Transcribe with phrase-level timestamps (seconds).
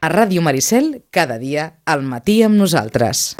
[0.00, 3.34] A Ràdio Maricel, cada dia, al matí amb nosaltres.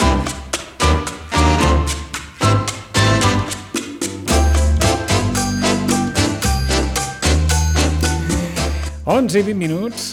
[9.08, 10.10] 11 i 20 minuts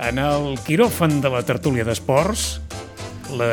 [0.00, 2.46] en el quiròfan de la tertúlia d'esports
[3.36, 3.52] la,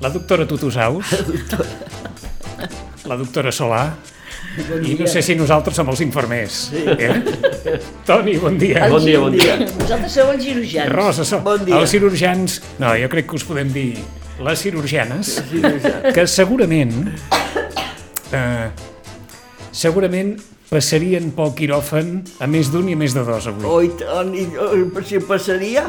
[0.00, 1.12] la doctora Tutusaus
[3.04, 3.84] la doctora Solà
[4.86, 7.16] i no sé si nosaltres som els infermers eh?
[8.06, 9.56] Toni, bon dia Bon dia, bon dia.
[9.80, 10.92] Vosaltres sou els cirurgians.
[10.94, 11.76] Rosa, so, Bon dia.
[11.80, 13.90] els cirurgians no, jo crec que us podem dir
[14.46, 15.36] les cirurgianes
[16.14, 16.92] que segurament
[18.32, 18.68] eh,
[19.72, 20.36] segurament
[20.70, 24.46] passarien pel quiròfan a més d'un i a més de dos avui Oi, tant, i,
[24.48, 25.86] i, si passaria?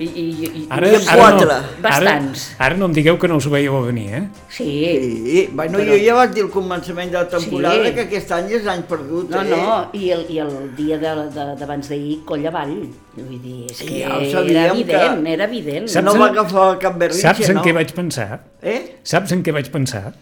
[0.00, 1.46] I, i, i, Ara, N'hi ha ara, quatre.
[1.46, 2.44] no, ara, Bastants.
[2.58, 4.22] ara no em digueu que no us ho veieu a venir, eh?
[4.48, 4.64] Sí.
[4.64, 7.92] Sí, bueno, jo ja vaig dir al començament de la temporada Sí.
[7.98, 9.50] que aquest any és any perdut, No, eh?
[9.50, 12.88] no, i el, i el dia de- de- d'abans d'ahir, coll avall.
[13.14, 15.88] Vull dir, és que Ja ho era sabíem evident, que- era evident.
[15.88, 17.62] Saps No en- va agafar cap berrinxe, Saps en no?
[17.62, 18.40] què vaig pensar?
[18.62, 18.96] Eh?
[19.02, 20.14] Saps en què vaig pensar?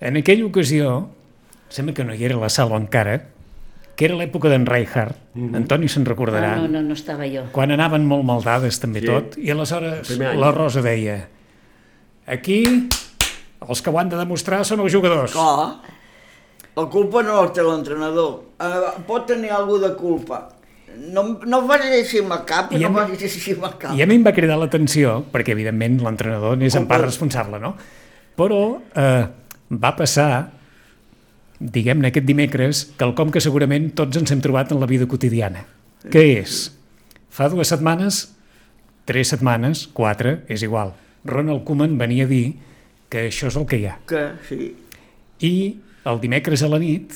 [0.00, 1.08] En aquella ocasió,
[1.68, 3.24] sembla que no hi era la sala encara,
[3.96, 5.16] que era l'època d'en Reinhardt,
[5.54, 7.44] Antoni se'n recordarà, Ah, no, no, no estava jo.
[7.52, 9.06] quan anaven molt maldades també Sí.
[9.06, 11.28] tot, i aleshores la Rosa deia
[12.26, 12.64] aquí
[13.68, 15.32] els que ho han de demostrar són els jugadors.
[15.32, 15.80] Clar.
[16.76, 18.42] La culpa no la té l'entrenador.
[18.58, 20.48] Uh, pot tenir algú de culpa.
[20.98, 23.94] No, no vas llegir amb el cap, I no mi- vas llegir cap.
[23.94, 27.74] I a mi em va cridar l'atenció, perquè evidentment l'entrenador n'és en part responsable, no?
[28.36, 29.26] Però eh,
[29.70, 30.50] va passar,
[31.60, 35.64] diguem-ne aquest dimecres, quelcom que segurament tots ens hem trobat en la vida quotidiana.
[36.10, 36.72] Què és?
[37.30, 38.24] Fa dues setmanes,
[39.08, 40.92] tres setmanes, quatre, és igual.
[41.24, 42.56] Ronald Koeman venia a dir
[43.08, 43.96] que això és el que hi ha.
[44.08, 44.74] Que, sí.
[45.40, 45.54] I
[46.04, 47.14] el dimecres a la nit,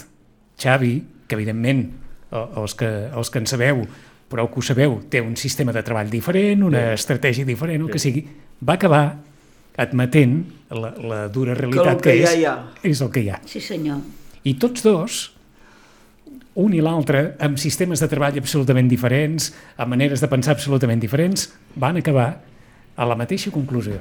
[0.59, 0.95] Xavi,
[1.29, 1.85] que evidentment
[2.33, 3.85] el- els que, els que en sabeu,
[4.29, 7.99] però que ho sabeu, té un sistema de treball diferent, una estratègia diferent, el que
[7.99, 8.25] sigui,
[8.67, 9.19] va acabar
[9.77, 12.55] admetent la, la dura realitat que que, ja és, hi ha.
[12.83, 13.39] és el que hi ha.
[13.47, 14.01] Sí, senyor.
[14.49, 15.17] I tots dos,
[16.59, 21.51] un i l'altre, amb sistemes de treball absolutament diferents, amb maneres de pensar absolutament diferents,
[21.77, 22.29] van acabar
[22.97, 24.01] a la mateixa conclusió.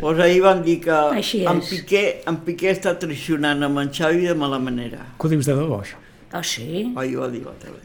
[0.00, 0.94] Pues ahir van dir que
[1.46, 1.60] en.
[1.62, 5.04] Piqué, en Piqué està traicionant amb en Xavi de mala manera.
[5.14, 6.00] Què ho dius de debò, això?
[6.34, 6.88] Ah, sí?
[6.98, 7.78] Ahir va dir a la tele.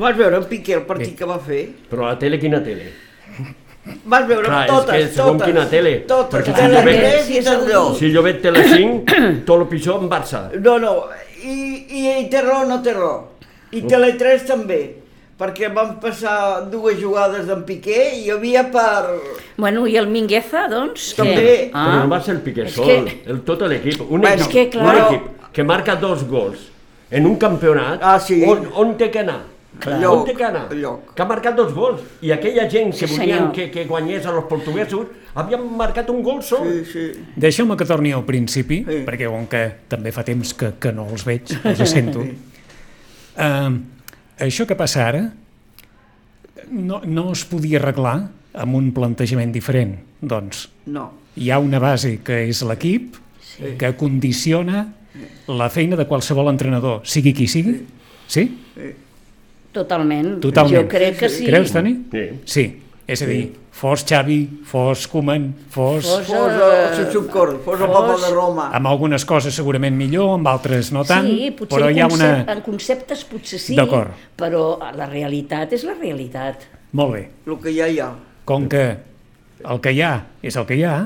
[0.00, 1.18] Vas veure en Piqué el partit Bé.
[1.18, 1.62] que va fer?
[1.90, 2.88] Però a la tele, quina tele?
[4.04, 5.46] Vas veure Clar, és totes, que segons totes.
[5.52, 7.96] quina tele, Totes, perquè si tele jo veig- 3 si i és el- Tele2.
[7.98, 9.16] Si jo veig Tele5,
[9.48, 10.40] tot el pitjor en Barça.
[10.60, 10.94] No, no,
[11.42, 11.56] i,
[11.88, 13.18] i, i té raó, no té raó.
[13.72, 14.78] I Tele3 també,
[15.38, 19.12] perquè van passar dues jugades d'en Piqué i hi havia per...
[19.56, 21.12] Bueno, i el Mingueza, doncs?
[21.18, 21.34] També.
[21.36, 21.58] què?
[21.72, 24.00] Però no va ser el Piqué és sol, que- el, tot l'equip.
[24.08, 26.58] Un, Bueno, equip, és que, clar- un equip que marca dos gols
[27.10, 28.42] en un campionat, Ah, sí.
[28.44, 29.42] on, on té que anar?
[29.78, 29.96] Clar.
[29.96, 30.66] On Lloc, té que anar?
[30.74, 31.14] lloc.
[31.14, 32.00] Que ha marcat dos gols.
[32.22, 36.22] I aquella gent que Sí, volien que, que guanyés a los portuguesos havien marcat un
[36.22, 36.66] gol sol.
[36.66, 37.24] Sí, sí.
[37.36, 39.04] Deixeu-me que torni al principi, Sí.
[39.06, 42.24] perquè com que també fa temps que, que no els veig, els sento.
[43.38, 43.70] Uh,
[44.42, 45.20] això que passa ara
[46.72, 48.16] no, no es podia arreglar
[48.58, 49.92] amb un plantejament diferent.
[50.20, 51.12] Doncs No.
[51.38, 53.14] hi ha una base que és l'equip,
[53.48, 53.76] Sí.
[53.78, 54.88] que condiciona
[55.46, 57.76] la feina de qualsevol entrenador, sigui qui sigui.
[58.26, 58.44] Sí?
[59.72, 60.38] Totalment.
[60.40, 60.82] Totalment.
[60.82, 61.46] Jo crec que sí.
[61.46, 61.94] Creus, Toni?
[62.12, 62.26] Sí.
[62.44, 62.66] Sí.
[63.08, 64.36] És a dir, fos Xavi,
[64.68, 66.04] fos Koeman, fos...
[66.04, 68.66] Fos- Fos a Sussucor, fos a Papa de Roma.
[68.76, 72.28] amb algunes coses segurament millor, amb altres no tant, sí, potser però hi ha una...
[72.52, 73.78] en conceptes potser sí,
[74.36, 74.64] però
[74.98, 76.66] la realitat és la realitat.
[76.92, 77.22] Molt bé.
[77.46, 78.10] El que ja hi ha.
[78.44, 78.84] Com que
[79.64, 80.12] el que hi ha
[80.42, 80.98] és el que hi ha,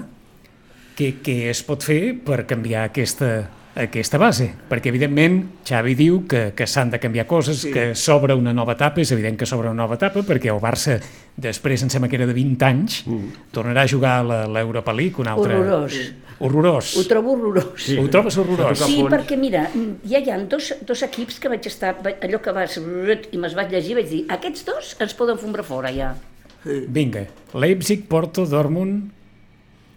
[0.98, 3.30] què, què es pot fer per canviar aquesta,
[3.74, 4.50] aquesta base?
[4.68, 7.68] Perquè, evidentment, Xavi diu que, que s'han de canviar coses, Sí.
[7.68, 7.72] sí.
[7.72, 10.98] que s'obre una nova etapa, és evident que s'obre una nova etapa, perquè el Barça,
[11.36, 13.48] després, em sembla que era de 20 anys, mm.
[13.52, 15.56] tornarà a jugar a la- l'Europa League, un altre...
[15.56, 16.12] Horrorós.
[16.42, 16.96] Horrorós.
[16.98, 17.84] Ho trobo horrorós.
[17.86, 17.96] Sí.
[17.96, 18.80] Ho trobes horrorós?
[18.82, 19.68] Sí, perquè mira,
[20.04, 23.70] ja hi ha dos, dos equips que vaig estar, allò que vas i me'ls vaig
[23.70, 26.16] llegir, vaig dir, aquests dos ens poden fombrar fora ja.
[26.64, 29.12] Vinga, Leipzig, Porto, Dortmund,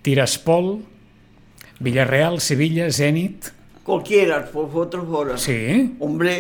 [0.06, 0.80] Tiraspol,
[1.80, 3.52] Villarreal, Sevilla, Zenit...
[3.86, 5.38] Qualquiera es pot fotre fora.
[5.38, 6.36] Sí, Hombre,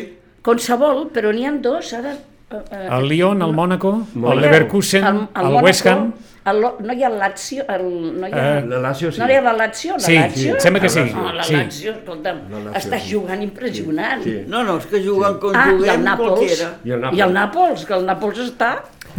[0.45, 2.13] Qualsevol, però n'hi ha dos, ara...
[2.51, 6.11] eh, eh, el Lyon, el Mónaco, no el Leverkusen, el, Mónaco, West Ham...
[6.45, 7.85] el no hi ha el Lazio, el,
[8.21, 8.43] no hi ha...
[8.59, 9.19] Eh, La Lazio sí.
[9.21, 9.93] No hi ha la Lazio?
[9.93, 10.53] La Sí, Lazio?
[10.55, 11.53] sí, sembla que sí, Ah, la sí.
[11.55, 13.13] Lazio, escolta'm, La Lazio, està sí.
[13.15, 14.21] jugant impressionant.
[14.23, 14.35] Sí.
[14.47, 16.35] no, no, és que juguen com Ah, i el juguem Nàpols.
[16.35, 16.69] qualquiera.
[16.85, 17.17] I el Nàpols.
[17.17, 18.71] I el Nàpols, que el Nàpols està...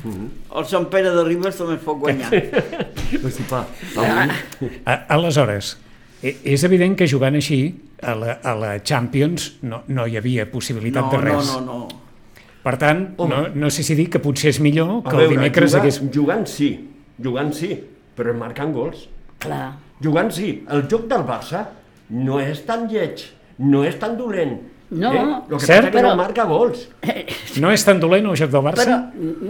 [0.07, 2.31] El Sant Pere de Ribes també es pot guanyar.
[3.27, 3.65] Hosti, pa.
[4.87, 5.73] A, aleshores,
[6.23, 7.59] e- és evident que jugant així
[8.03, 11.53] a la, a la Champions no, no hi havia possibilitat No, de no, res.
[11.55, 11.89] no, no.
[12.67, 13.31] Per tant, Home.
[13.31, 15.83] no, no sé si dir que potser és millor A que el veure, dimecres jugar,
[15.85, 16.01] hagués...
[16.15, 16.71] Jugant sí,
[17.23, 17.71] jugant sí,
[18.17, 19.07] però marcant gols.
[19.39, 19.77] Clar.
[20.03, 20.65] Jugant sí.
[20.69, 21.63] El joc del Barça
[22.11, 23.23] no és tan lleig,
[23.63, 24.59] no és tan dolent.
[24.91, 25.13] No.
[25.13, 25.23] Eh?
[25.23, 26.89] El que Cert, passa que però- no marca gols.
[27.63, 28.85] No és tan dolent el joc del Barça?
[28.85, 28.99] Però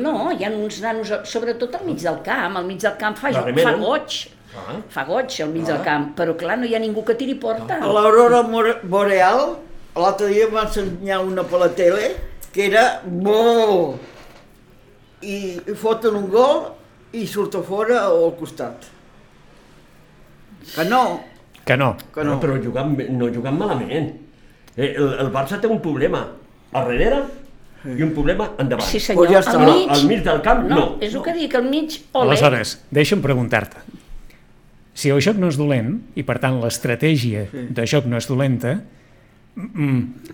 [0.04, 3.32] no, hi ha uns nanos, sobretot al mig del camp, al mig del camp fa,
[3.32, 4.20] fa goig,
[4.56, 4.76] Ah.
[4.88, 7.76] fa goig al mig del camp, però clar, no hi ha ningú que tiri porta.
[7.82, 8.42] A l'aurora
[8.82, 9.56] boreal,
[9.96, 12.10] l'altre dia va ensenyar una per la tele,
[12.52, 13.98] que era bo.
[15.22, 15.36] I,
[15.74, 16.66] foten un gol
[17.16, 18.84] i surt a fora o al costat.
[20.74, 21.20] Que no,
[21.66, 21.96] Que no.
[22.14, 22.36] que no.
[22.40, 24.12] Però jugant, no jugant malament.
[24.76, 26.20] Eh, el, el Barça té un problema
[26.72, 27.22] a darrere
[27.86, 28.86] i un problema endavant.
[28.86, 29.56] Sí senyor, Pues ja està.
[29.58, 30.84] al mig, Al mig del camp, no.
[31.00, 32.28] és el que dic, al mig, ole.
[32.30, 33.82] Aleshores, deixa'm preguntar-te.
[34.96, 38.78] Si el joc no és dolent, i per tant l'estratègia de joc no és dolenta,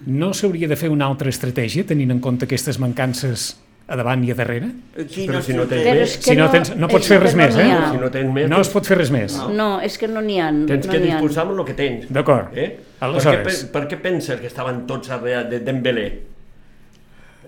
[0.07, 3.53] no s'hauria de fer una altra estratègia tenint en compte aquestes mancances
[3.93, 4.69] a davant i a darrere?
[4.99, 7.19] Aquí Però si no tens Però més, és que Si no, tens, no pots fer
[7.21, 7.69] res no més, eh?
[7.91, 9.35] si no tens més, No es pot fer res més.
[9.59, 10.49] No, és que no n'hi ha.
[10.71, 12.07] tens no que disposar amb el que tens.
[12.11, 12.55] D'acord.
[12.57, 12.69] Eh?
[13.03, 16.07] Aleshores- Per, què, pe- per què penses que estaven tots darrere de Dembélé?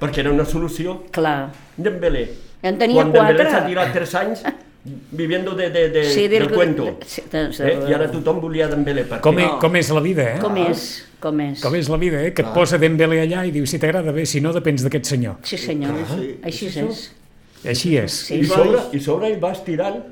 [0.00, 1.04] Perquè era una solució.
[1.14, 1.52] Clar.
[1.76, 2.28] Dembélé.
[2.62, 3.50] En tenia Quan Dembélé quatre.
[3.50, 4.42] s'ha tirat tres anys
[5.12, 6.98] viviendo de, de, de, Sí, del, del- cuento.
[7.06, 7.78] sí, de- eh?
[7.88, 9.04] I ara tothom volia Dembélé.
[9.04, 10.38] Per Com, e, com és la vida, eh?
[10.40, 11.60] Com és, com és.
[11.62, 12.32] Com és la vida, eh?
[12.34, 15.36] Que et posa Dembélé allà i diu si t'agrada bé, si no depens d'aquest senyor.
[15.42, 16.34] Sí senyor, sí.
[16.42, 17.04] així és.
[17.64, 18.12] Així és.
[18.28, 18.40] Sí.
[18.42, 20.02] I sobre, i sobre hi vas tirant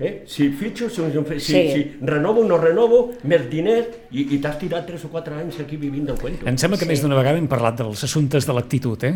[0.00, 0.24] Eh?
[0.26, 1.02] Si fitxo, si,
[1.38, 1.60] si, Sí.
[1.72, 5.60] si renovo o no renovo, més diners, i, i t'has tirat 3 o 4 anys
[5.60, 6.46] aquí vivint del cuento.
[6.50, 6.90] Em sembla que Sí.
[6.90, 9.14] més d'una vegada hem parlat dels assumptes de l'actitud, eh?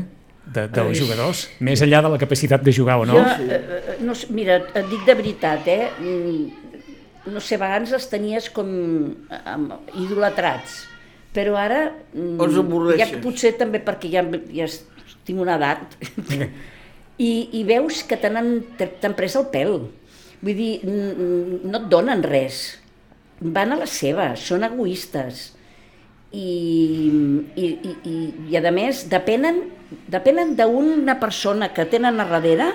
[0.48, 3.18] De, dels jugadors, més enllà de la capacitat de jugar o no.
[3.18, 5.90] Jo, eh, eh, no, mira, et dic de veritat, eh?
[6.00, 6.64] Mm,
[7.28, 8.64] No sé, abans els tenies com
[9.44, 10.86] amb, idolatrats,
[11.34, 11.92] però ara...
[12.14, 12.96] mm, Els.
[12.96, 14.22] Ja potser també perquè ja,
[14.54, 14.64] ja
[15.26, 15.98] tinc una edat,
[17.18, 19.74] i, i veus que t'han pres el pèl.
[20.42, 22.78] Vull dir, no et donen res.
[23.40, 25.52] Van a la seva, són egoistes.
[26.28, 26.48] I,
[27.56, 28.16] i, i, i,
[28.52, 29.62] i a més depenen,
[30.12, 32.74] depenen d'una persona que tenen a darrere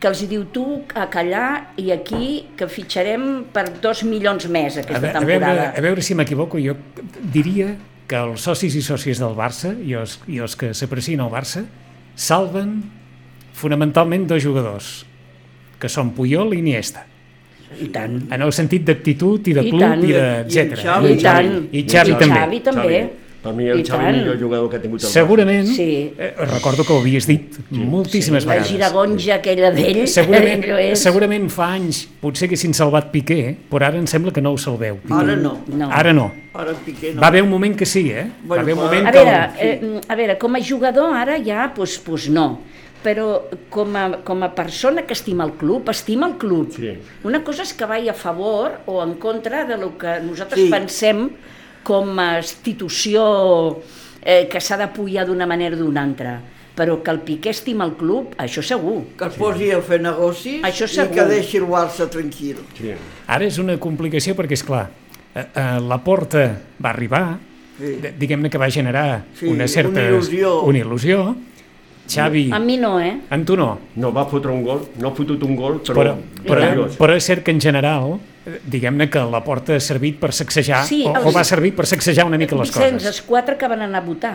[0.00, 0.64] que els diu tu
[0.96, 5.68] a callar i aquí que fitxarem per dos milions més A, aquesta a, veure, temporada.
[5.72, 6.76] a veure si m'equivoco, jo
[7.32, 7.74] diria
[8.06, 11.64] que els socis i sòcies del Barça i els, i els que s'aprecien al Barça
[12.14, 12.78] salven
[13.56, 15.06] fonamentalment dos jugadors,
[15.78, 17.04] que són Puyol i Iniesta,
[17.80, 18.32] I tant.
[18.32, 20.02] en el sentit d'actitud i de I club tant.
[20.04, 20.80] i de I- i etc.
[20.82, 21.12] Xavi.
[21.12, 21.54] I tant.
[21.72, 22.34] I Xavi I també.
[22.40, 23.06] Xavi també.
[23.46, 24.16] Per mi el I Xavi tant.
[24.16, 26.10] millor jugador que ha tingut el Segurament, Sí.
[26.18, 28.72] eh, recordo que ho havies dit moltíssimes La vegades.
[28.72, 30.98] giragonja aquella d'ell, Segurament, és...
[30.98, 34.96] segurament fa anys potser haguessin salvat Piqué, però ara em sembla que no ho salveu.
[34.96, 35.14] Piqué.
[35.14, 35.58] Ara no.
[35.68, 35.90] No.
[35.92, 36.32] Ara no.
[36.54, 37.20] Ara Piqué no.
[37.20, 38.24] Va haver un moment que sí, eh?
[38.24, 39.18] Va Bueno, haver un moment A que...
[39.18, 42.48] veure, eh, a veure, com a jugador ara ja, doncs, doncs no,
[43.02, 46.72] però com a, com a persona que estima el club, estima el club.
[46.74, 46.92] Sí.
[47.24, 50.70] Una cosa és que vagi a favor o en contra de lo que nosaltres Sí.
[50.70, 51.28] pensem
[51.84, 53.78] com a institució
[54.22, 56.40] eh, que s'ha d'apoyar d'una manera o d'una altra.
[56.76, 59.04] Però que el Piqué estima el club, això segur.
[59.16, 61.14] Que es posi a fer negocis Això i segur.
[61.14, 62.58] que deixi el Barça tranquil.
[62.76, 62.90] Sí.
[63.26, 64.90] Ara és una complicació perquè, és clar,
[65.34, 66.42] eh, eh, la porta
[66.82, 67.38] va arribar,
[67.78, 67.96] Sí.
[68.18, 69.90] diguem-ne que va generar Sí, una certa...
[69.90, 70.62] una il·lusió.
[70.64, 71.34] Una il·lusió.
[72.06, 73.16] Xavi, A mi no, eh?
[73.30, 73.78] en tu no.
[73.96, 76.14] No va fotre un gol, no ha fotut un gol, però...
[76.46, 80.20] Però, però, però és cert que en general, eh, diguem-ne que la porta ha servit
[80.22, 83.06] per sacsejar, Sí, o, els- o va servir per sacsejar una mica les Vicenç, coses.
[83.10, 84.34] els quatre que van anar a votar,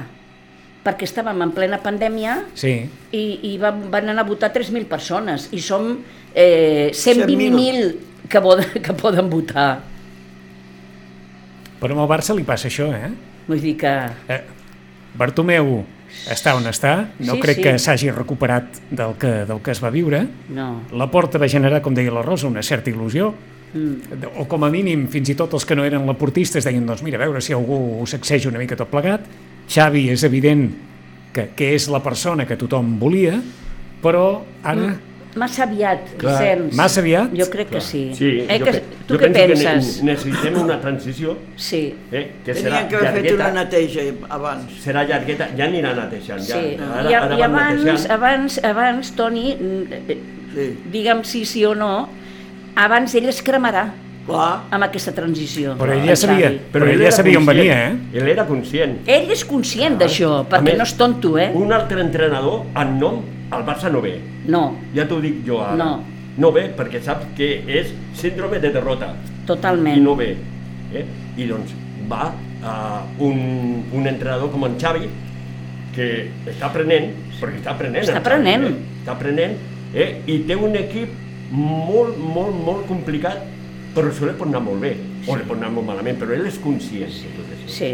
[0.84, 2.74] perquè estàvem en plena pandèmia Sí,
[3.14, 5.94] i, i van, van anar a votar 3.000 persones i som
[6.36, 7.96] eh, 120.000
[8.28, 9.84] que, poden, que poden votar.
[11.82, 13.10] però amb el Barça li passa això, eh?
[13.48, 13.94] Vull dir que...
[14.28, 14.42] eh
[15.18, 15.82] Bartomeu
[16.30, 17.64] està on està, no Sí, crec sí.
[17.64, 20.28] que s'hagi recuperat del que, del que es va viure.
[20.50, 20.84] No.
[20.94, 23.34] La porta va generar, com deia la Rosa, una certa il·lusió,
[23.74, 24.26] Mm.
[24.36, 27.16] o com a mínim fins i tot els que no eren laportistes deien doncs mira,
[27.16, 29.24] a veure si algú ho sacseja una mica tot plegat
[29.72, 30.66] Xavi és evident
[31.32, 33.38] que, que és la persona que tothom volia
[34.04, 34.90] però ara
[35.36, 36.34] Massa aviat, Clar.
[36.42, 36.74] Vicenç.
[36.76, 37.32] Massa aviat?
[37.40, 38.02] Jo crec que sí.
[38.18, 39.96] Sí, eh, jo, que, tu jo què penso penses?
[39.98, 44.02] que ne necessitem una transició Sí, eh, que serà Tenien que haver fet una neteja
[44.30, 44.72] abans.
[44.84, 46.44] serà llargueta, ja anirà netejant.
[46.44, 46.78] Ja, sí.
[46.78, 48.12] Ara, I, ara I abans, netejant.
[48.12, 49.58] abans, abans, Toni,
[50.54, 52.10] Sí, digue'm sí, sí o no,
[52.76, 53.86] abans ell es cremarà
[54.28, 54.64] clar.
[54.70, 55.78] amb aquesta transició.
[55.80, 57.94] però ell el ja sabia, però ell ja era sabia on venia eh?
[58.14, 58.98] Ell era conscient.
[59.08, 61.52] Ell és conscient d'això, perquè més, no és tonto, eh?
[61.56, 63.22] Un altre entrenador, en nom,
[63.52, 64.16] al Barça no ve.
[64.48, 65.76] No, Ja t'ho dic jo ara.
[65.78, 65.92] No.
[66.38, 69.14] No ve perquè sap que és síndrome de derrota.
[69.46, 69.98] totalment.
[69.98, 70.36] I no ve.
[70.94, 71.06] Eh?
[71.38, 71.74] I doncs
[72.08, 75.10] va uh, un, un entrenador com en Xavi
[75.96, 76.08] que
[76.48, 77.10] està aprenent,
[77.42, 78.04] perquè està aprenent.
[78.04, 78.66] Està el Xavi, aprenent.
[78.70, 79.02] Eh?
[79.02, 79.58] Està aprenent,
[79.94, 80.10] eh?
[80.32, 81.12] i té un equip
[81.52, 83.44] molt, molt, molt complicat,
[83.96, 84.94] però això li pot anar molt bé,
[85.28, 87.72] o li pot anar molt malament, però ell és conscient de tot això.
[87.76, 87.90] Sí,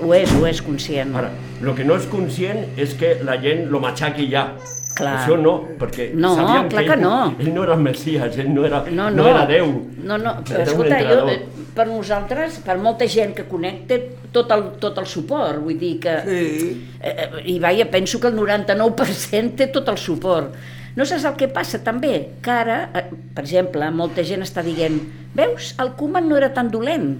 [0.00, 1.12] ho és, ho és conscient.
[1.20, 1.28] Ara,
[1.60, 4.46] el que no és conscient és que la gent lo matxaqui ja.
[4.94, 5.14] Clar.
[5.22, 7.34] Això no, perquè No, sabíem clar que, que ell, no.
[7.40, 9.28] ell no era el Messias, ell no era, No, no no.
[9.30, 9.70] era Déu.
[10.04, 11.38] No, no, però un escolta, jo, eh,
[11.74, 13.96] per nosaltres, per molta gent que connecta,
[14.32, 16.16] tot el, tot el suport, vull dir que...
[16.26, 16.70] Sí.
[17.00, 20.54] Eh, eh, I vaja, penso que el 99% té tot el suport.
[20.96, 22.14] No saps el que passa també?
[22.44, 24.98] Que ara, eh, per exemple, molta gent està dient
[25.32, 27.14] veus, el Koeman no era tan dolent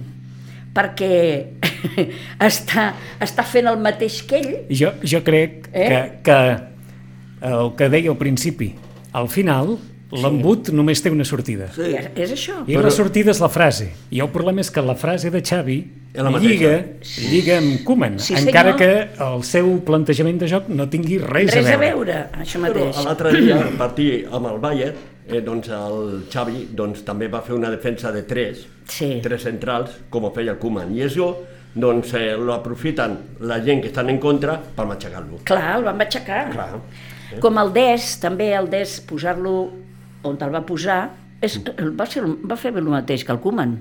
[0.73, 1.13] perquè
[2.49, 5.87] està, està fent el mateix que ell Jo, jo crec Eh?
[5.89, 6.37] que, que
[7.43, 8.73] el que deia al principi,
[9.13, 9.75] al final,
[10.13, 11.67] l'embut només té una sortida.
[11.73, 11.89] Sí.
[11.91, 12.59] I és això.
[12.69, 13.91] I la sortida és la frase.
[14.13, 15.77] I el problema és que la frase de Xavi
[16.13, 16.73] És lliga,
[17.31, 18.77] lliga amb Koeman, Sí, encara senyor.
[18.77, 22.05] que el seu plantejament de joc no tingui res, Res a a veure.
[22.13, 23.03] veure, això Però mateix.
[23.05, 24.95] l'altre dia, al partir amb el Bayern,
[25.27, 29.19] eh, doncs el Xavi doncs, també va fer una defensa de tres, Sí.
[29.23, 30.93] tres centrals, com ho feia el Koeman.
[30.95, 31.33] I això
[31.73, 35.39] doncs, eh, lo aprofiten la gent que estan en contra per matxacar-lo.
[35.43, 36.51] Clar, el van aixecar.
[36.51, 36.69] Clar.
[37.41, 39.53] Com el DES, també el DES, posar-lo
[40.23, 40.99] on el va posar,
[41.41, 41.57] és,
[41.99, 43.77] va, ser, va fer el mateix que el Koeman.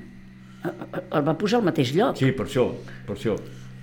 [1.13, 2.17] El va posar al mateix lloc.
[2.17, 2.69] Sí, per això,
[3.07, 3.37] per això.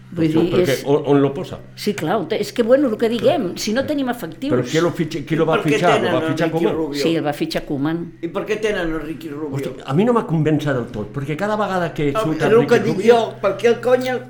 [0.10, 1.60] Vull dir, perquè és- on, on lo posa?
[1.78, 4.50] Sí, clar, és que, bueno, el que diguem, si no tenim efectius...
[4.56, 6.00] Però qui lo, fitxa, qui lo va fitxar?
[6.02, 6.74] Lo va el fitxar Koeman?
[6.74, 7.00] Rubio?
[7.04, 8.00] Sí, el va fitxar Koeman.
[8.26, 9.54] I per què tenen el Ricky Rubio?
[9.60, 12.50] Hosti, a mi no m'ha convença del tot, perquè cada vegada que El, surt el
[12.50, 14.08] que Ricky dic Rubio, jo, per què el cony...
[14.16, 14.24] El...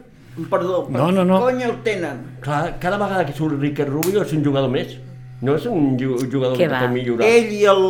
[0.51, 1.39] Perdó, per No, no, no.
[1.39, 2.19] cony el tenen?
[2.43, 4.97] clar, cada vegada que surt Ricky Rubio és un jugador més.
[5.41, 6.81] No és un ju- jugador que va?
[6.83, 7.25] pot millorar.
[7.27, 7.83] Ell i el...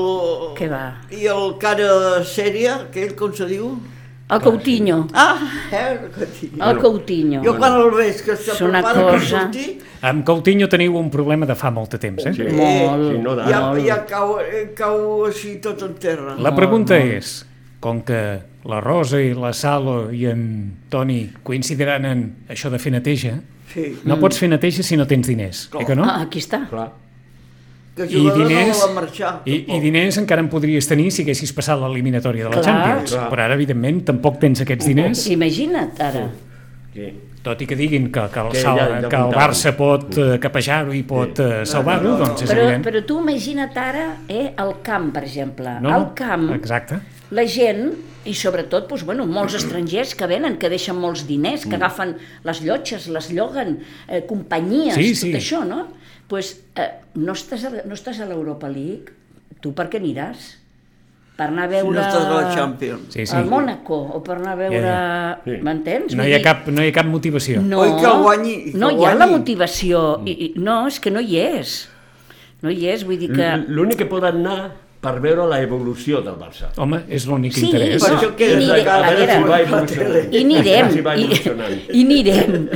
[0.57, 0.83] Què va?
[1.09, 3.71] I el cara sèria, que ell com se diu?
[4.29, 5.07] El Coutinho.
[5.17, 5.39] Ah,
[5.73, 6.65] eh, el Coutinho.
[6.69, 7.39] El Coutinho.
[7.43, 11.47] Jo quan el veig que se prepara per cosa- sortir, Amb Coutinho teniu un problema
[11.49, 12.33] de fa molt de temps, eh?
[12.37, 12.43] Sí.
[12.55, 13.81] Molt, Sí, no ja, molt.
[13.87, 16.35] ja cau, eh, cau així tot en terra.
[16.37, 17.45] La pregunta és,
[17.81, 18.21] com que
[18.69, 23.39] la Rosa i la Salo i en Toni coincidiran en això de fer neteja,
[23.73, 26.03] Sí, no pots fer neteja si no tens diners, eh que no?
[26.05, 26.67] Ah, aquí està.
[26.69, 26.91] Clar.
[28.07, 29.31] Que I diners, no marxar.
[29.45, 32.65] i, i diners encara en podries tenir si haguessis passat l'eliminatòria de la Clar.
[32.65, 33.29] Champions, Clar.
[33.31, 36.27] però ara, evidentment, tampoc tens aquests diners, Imagina't, ara.
[36.93, 37.09] Sí.
[37.43, 39.31] Tot i que diguin que, que, el, Que Sal, ja- ja que el.
[39.33, 42.83] Barça pot eh, capejar-ho i pot eh, salvar-ho, doncs és Però, evident.
[42.85, 45.77] però tu imagina't ara eh, el camp, per exemple.
[45.81, 46.99] No, Al camp, Exacte.
[47.31, 47.93] la gent,
[48.25, 51.69] i sobretot doncs, bueno, molts estrangers que venen, que deixen molts diners, Mm.
[51.69, 53.79] que agafen les llotges, les lloguen,
[54.09, 55.33] eh, companyies, Sí, tot sí.
[55.33, 55.87] això, no?
[56.27, 59.13] pues, eh, no, estàs a, no estàs a l'Europa League,
[59.61, 60.58] tu per què aniràs?
[61.39, 63.13] Per anar a Si veure no estàs a la Champions.
[63.15, 63.35] Sí, sí.
[63.39, 64.81] el Mónaco, o per anar a veure...
[64.83, 65.55] Ja, Sí.
[65.63, 66.17] M'entens?
[66.19, 67.61] No hi, ha cap, no hi ha cap motivació.
[67.63, 69.37] No, Oi que guanyi, i que no el hi ha la guanyi.
[69.37, 70.01] motivació.
[70.27, 71.77] I, i, no, és que no hi és.
[72.61, 73.49] No hi és, vull dir que...
[73.71, 76.73] L'únic que poden anar per veure la evolució del Barça.
[76.75, 78.03] Home, és l'únic Sí, interès.
[78.03, 80.33] Per no, això i quedes anirem, a a veure si va evolucionant.
[80.35, 81.29] i anirem, Si va i,
[81.95, 82.67] i anirem.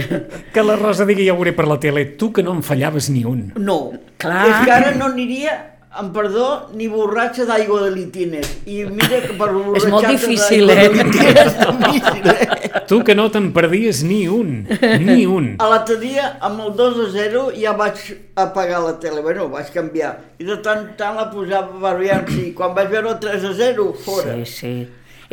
[0.55, 3.09] Que la Rosa digui ja ho veuré per la tele, tu que no en fallaves
[3.11, 3.49] ni un.
[3.59, 3.91] No,
[4.23, 4.45] Clar.
[4.47, 5.57] és que ara no aniria,
[5.99, 8.49] amb perdó, ni borratxa d'aigua de litines.
[8.65, 10.87] I mira que per És molt borratxar-te difícil, eh?
[10.89, 12.81] litines és difícil, eh?
[12.89, 14.65] Tu que no te'n perdies ni un,
[15.05, 15.53] ni un.
[15.61, 18.01] A l'altre dia, amb el 2 a 0, ja vaig
[18.35, 19.21] apagar la tele.
[19.23, 20.17] Bueno, vaig canviar.
[20.41, 23.53] I de tant tant la posava per aviam si quan vaig veure el 3 a
[23.61, 24.35] 0, fora.
[24.41, 24.75] Sí, sí.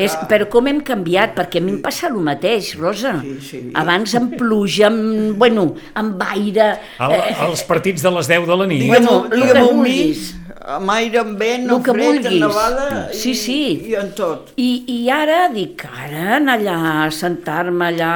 [0.00, 1.35] És, però com hem canviat?
[1.37, 3.17] Perquè a mi em passa el mateix, Rosa.
[3.21, 3.62] Sí, sí.
[3.76, 5.67] Abans amb pluja, amb, bueno,
[5.99, 6.71] amb aire...
[7.02, 7.17] El,
[7.49, 8.87] els partits de les 10 de la nit.
[8.88, 10.31] Bueno, el que vulguis.
[10.64, 12.40] Amb aire, amb vent, El amb que fred, amb vulguis.
[12.40, 13.59] nevada Sí, i, sí.
[13.90, 14.52] i en tot.
[14.57, 18.14] I, I ara dic, ara anar allà, sentar-me allà...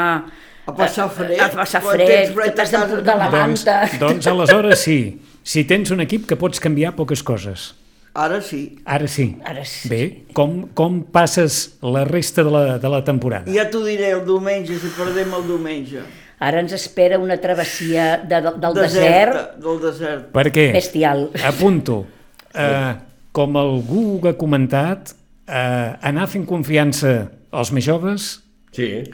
[0.67, 3.99] A passar fred, A, a passar fred, que t'has d'emportar la Doncs, manta.
[4.01, 4.99] doncs aleshores sí.
[5.45, 7.75] Si tens un equip que pots canviar poques coses.
[8.15, 8.79] Ara sí.
[8.87, 9.27] Ara sí.
[9.45, 9.89] Ara sí.
[9.91, 13.51] Bé, com, com passes la resta de la, de la temporada?
[13.53, 16.01] Ja t'ho diré el diumenge, si perdem el diumenge.
[16.41, 20.25] Ara ens espera una travessia de, del desert, desert Del desert.
[20.33, 20.71] Per què?
[20.73, 21.29] bestial.
[21.45, 22.05] Apunto.
[22.55, 22.95] Eh,
[23.33, 25.11] com algú ha comentat,
[25.49, 28.41] eh, anar fent confiança als més joves
[28.75, 29.05] Sí.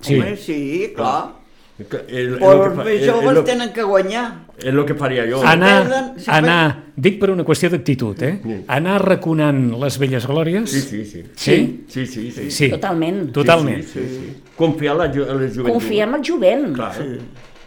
[0.00, 0.14] Sí.
[0.16, 1.34] Home, sí, clar.
[1.78, 4.24] Que- El, el, Però que els més el- joves el, el, tenen que guanyar.
[4.58, 5.42] és el que faria jo.
[5.46, 8.40] anar, perden, si anar, dic per una qüestió d'actitud, eh?
[8.42, 8.56] Sí.
[8.66, 10.70] anar raconant les velles glòries.
[10.70, 11.22] Sí, sí, sí.
[11.36, 11.84] Sí?
[11.88, 12.50] Sí, sí, sí.
[12.50, 12.68] Sí.
[12.70, 13.30] Totalment.
[13.32, 13.84] Totalment.
[13.84, 14.42] Sí, sí, sí.
[14.56, 15.72] Confiar en la, ju- en les joventuts.
[15.72, 16.74] Confiar en el jovent.
[16.74, 16.94] Clar.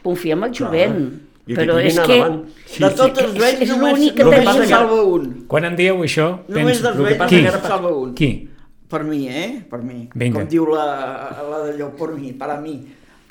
[0.03, 1.22] Confiar en el jovent.
[1.48, 2.18] I que Però és que...
[2.80, 4.60] de tots els vells És només, l'únic que només tenim.
[4.62, 5.24] se'n salva un.
[5.50, 6.84] Quan en dieu això, Només penso...
[6.84, 8.14] dels el que vells passa només salva un.
[8.16, 8.32] Qui?
[8.92, 9.48] Per mi, eh?
[9.72, 10.00] Per mi.
[10.14, 10.40] Vinga.
[10.42, 10.86] Com diu la,
[11.50, 12.76] la d'allò, per mi, per a mi.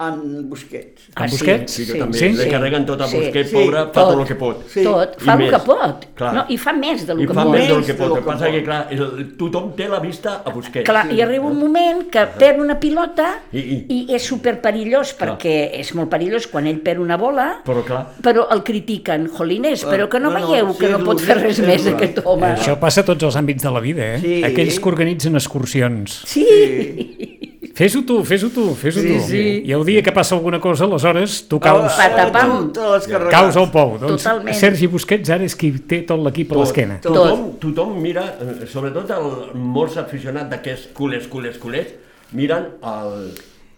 [0.00, 1.02] En Busquets.
[1.14, 1.72] Ah, En sí, Busquets?
[1.72, 2.28] Sí, que sí, també Sí?
[2.30, 2.48] li sí.
[2.50, 3.16] carreguen tot a Sí.
[3.18, 4.08] Busquets, Sí, pobre, fa tot.
[4.10, 4.66] tot el que pot.
[4.68, 4.82] Sí.
[4.84, 5.50] Tot, I fa el més.
[5.50, 6.06] que pot.
[6.14, 6.34] Clar.
[6.34, 7.52] No, I fa més del I que fa pot.
[7.52, 8.08] més del Més que del pot.
[8.08, 10.84] El que que passa que, clar, el, tothom té la vista a Busquets.
[10.88, 15.36] Clar, i arriba un moment que perd una pilota I- i, i- és superperillós Clar.
[15.38, 19.84] perquè és molt perillós quan ell perd una bola, Però clar, però el critiquen, jolines,
[19.84, 21.86] però que no no, no, veieu sí, que no pot fer que- res és més
[21.86, 22.46] el- aquest home.
[22.56, 24.20] Això passa a tots els àmbits de la vida, eh?
[24.20, 24.42] Sí.
[24.44, 26.22] Aquells que organitzen excursions.
[26.26, 29.20] Sí, Fes-ho tu, fes-ho tu, fes-ho Sí, tu.
[29.28, 29.42] sí.
[29.64, 32.72] I el dia que passa alguna cosa, aleshores tu caus, patapam.
[32.72, 33.96] Tu caus al pou.
[33.98, 34.54] Doncs Totalment.
[34.58, 36.98] Sergi Busquets ara és qui té tot l'equip a tot, l'esquena.
[37.04, 41.94] tothom, tothom mira, eh, sobretot el, molts aficionats d'aquests culers, culers, culers,
[42.32, 43.30] miren el,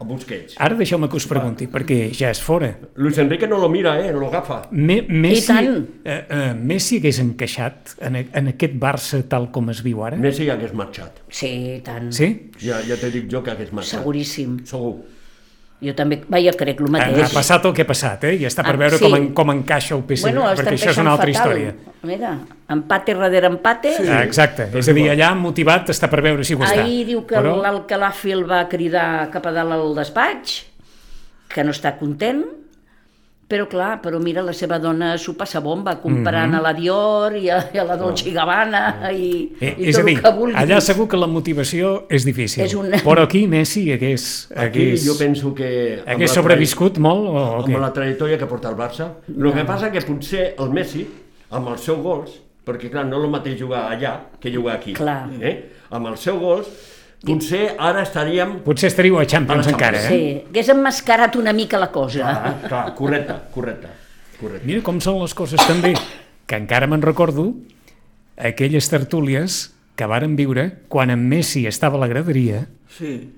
[0.03, 0.57] el Busquets.
[0.59, 2.73] Ara deixeu-me que us pregunti, perquè ja és fora.
[2.97, 4.63] Luis Enrique no lo mira, eh, no lo agafa.
[4.73, 5.87] Me, Messi, tant.
[6.05, 10.17] eh, eh, Messi hagués encaixat en, en aquest Barça tal com es viu ara?
[10.21, 11.23] Messi hagués marxat.
[11.31, 12.13] sí, tant.
[12.13, 12.51] Sí?
[12.61, 14.01] Ja, ja te dic jo que hagués marxat.
[14.01, 14.59] Seguríssim.
[14.69, 14.97] Segur.
[15.83, 17.25] Jo també, va, jo crec el mateix.
[17.25, 18.35] ha passat el que ha passat, eh?
[18.39, 19.03] I està per Ah, veure sí.
[19.03, 21.59] com, en, com encaixa el PSG, Bueno, perquè això és una altra fatal.
[21.59, 21.75] història.
[22.03, 22.39] Mira,
[22.71, 23.97] empate darrere empate.
[23.97, 24.07] Sí.
[24.09, 26.83] Ah, exacte, és a dir, allà motivat està per veure si ho està.
[26.85, 27.57] Ahir diu que Però...
[27.61, 30.61] l'Alcalafi el va cridar cap a dalt al despatx,
[31.53, 32.45] que no està content,
[33.53, 36.59] però clar, però mira, la seva dona s'ho passa bomba, comprant Mhm.
[36.59, 40.01] a la Dior i a, i a la Dolce Gabbana i, Eh, i és a
[40.01, 40.57] tot dir, el que vulguis.
[40.57, 45.05] allà segur que la motivació és difícil, És una- però aquí Messi hagués, Aquí hagués,
[45.05, 46.01] jo penso que...
[46.01, 47.79] amb hagués sobreviscut molt o, o Amb què?
[47.79, 49.11] la trajectòria que porta el Barça.
[49.29, 51.07] El que passa que potser el Messi,
[51.51, 52.31] amb els seus gols,
[52.65, 54.95] perquè clar, no és el mateix jugar allà que jugar aquí.
[54.95, 55.29] Clar.
[55.41, 55.69] Eh?
[55.91, 56.69] Amb els seus gols,
[57.25, 58.57] potser ara estaríem...
[58.67, 60.23] Potser estaríeu a Champions A la encara, Champions.
[60.23, 60.41] eh?
[60.43, 62.25] Sí, hagués emmascarat una mica la cosa.
[62.31, 63.89] Ah, clar, correcte, correcte.
[64.41, 64.67] correcte.
[64.67, 65.95] Mira com són les coses també,
[66.47, 67.53] que encara me'n recordo
[68.37, 73.31] aquelles tertúlies que varen viure quan en Messi estava a la graderia Sí.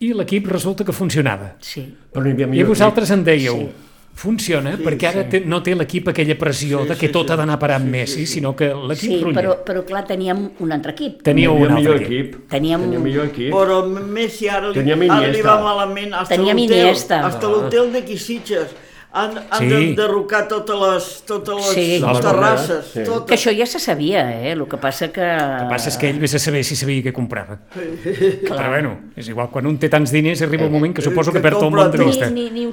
[0.00, 1.54] i l'equip resulta que funcionava.
[1.60, 1.82] Sí.
[2.12, 3.68] Però n'hi havia I vosaltres en dèieu, Sí.
[4.14, 7.32] Funciona perquè ara té, no té l'equip aquella pressió Sí, de que sí, tot sí.
[7.32, 8.32] ha d'anar a parar amb Sí, Messi, sí, sí.
[8.34, 9.40] sinó que l'equip Sí, rutlla.
[9.40, 11.22] però, però clar, teníem un altre equip.
[11.22, 12.34] Teníeu havia un altre millor equip.
[12.34, 12.48] equip.
[12.50, 13.52] Teníem- Tenia millor equip.
[13.54, 16.12] Però Messi ara li, Teníem ara li va malament.
[16.14, 17.24] Hasta Teníem Iniesta.
[17.26, 17.50] Hasta Ah.
[17.50, 18.66] l'hotel de Quisitges.
[19.12, 19.64] Han, han Sí.
[19.64, 19.70] sí.
[19.70, 22.00] d'enderrocar totes les, totes les Sí.
[22.22, 22.84] Terrasses.
[22.92, 23.02] sí.
[23.04, 23.26] Totes.
[23.26, 24.52] Que això ja se sabia, eh?
[24.52, 25.20] El que passa que...
[25.20, 27.58] El que passa és que ell vés a saber si sabia què comprava.
[27.74, 31.38] Però bueno, és igual, quan un té tants diners arriba un moment que suposo que
[31.40, 32.06] que perd el compra món de tot.
[32.06, 32.30] vista.
[32.30, 32.70] Ni, ni, ni, ho,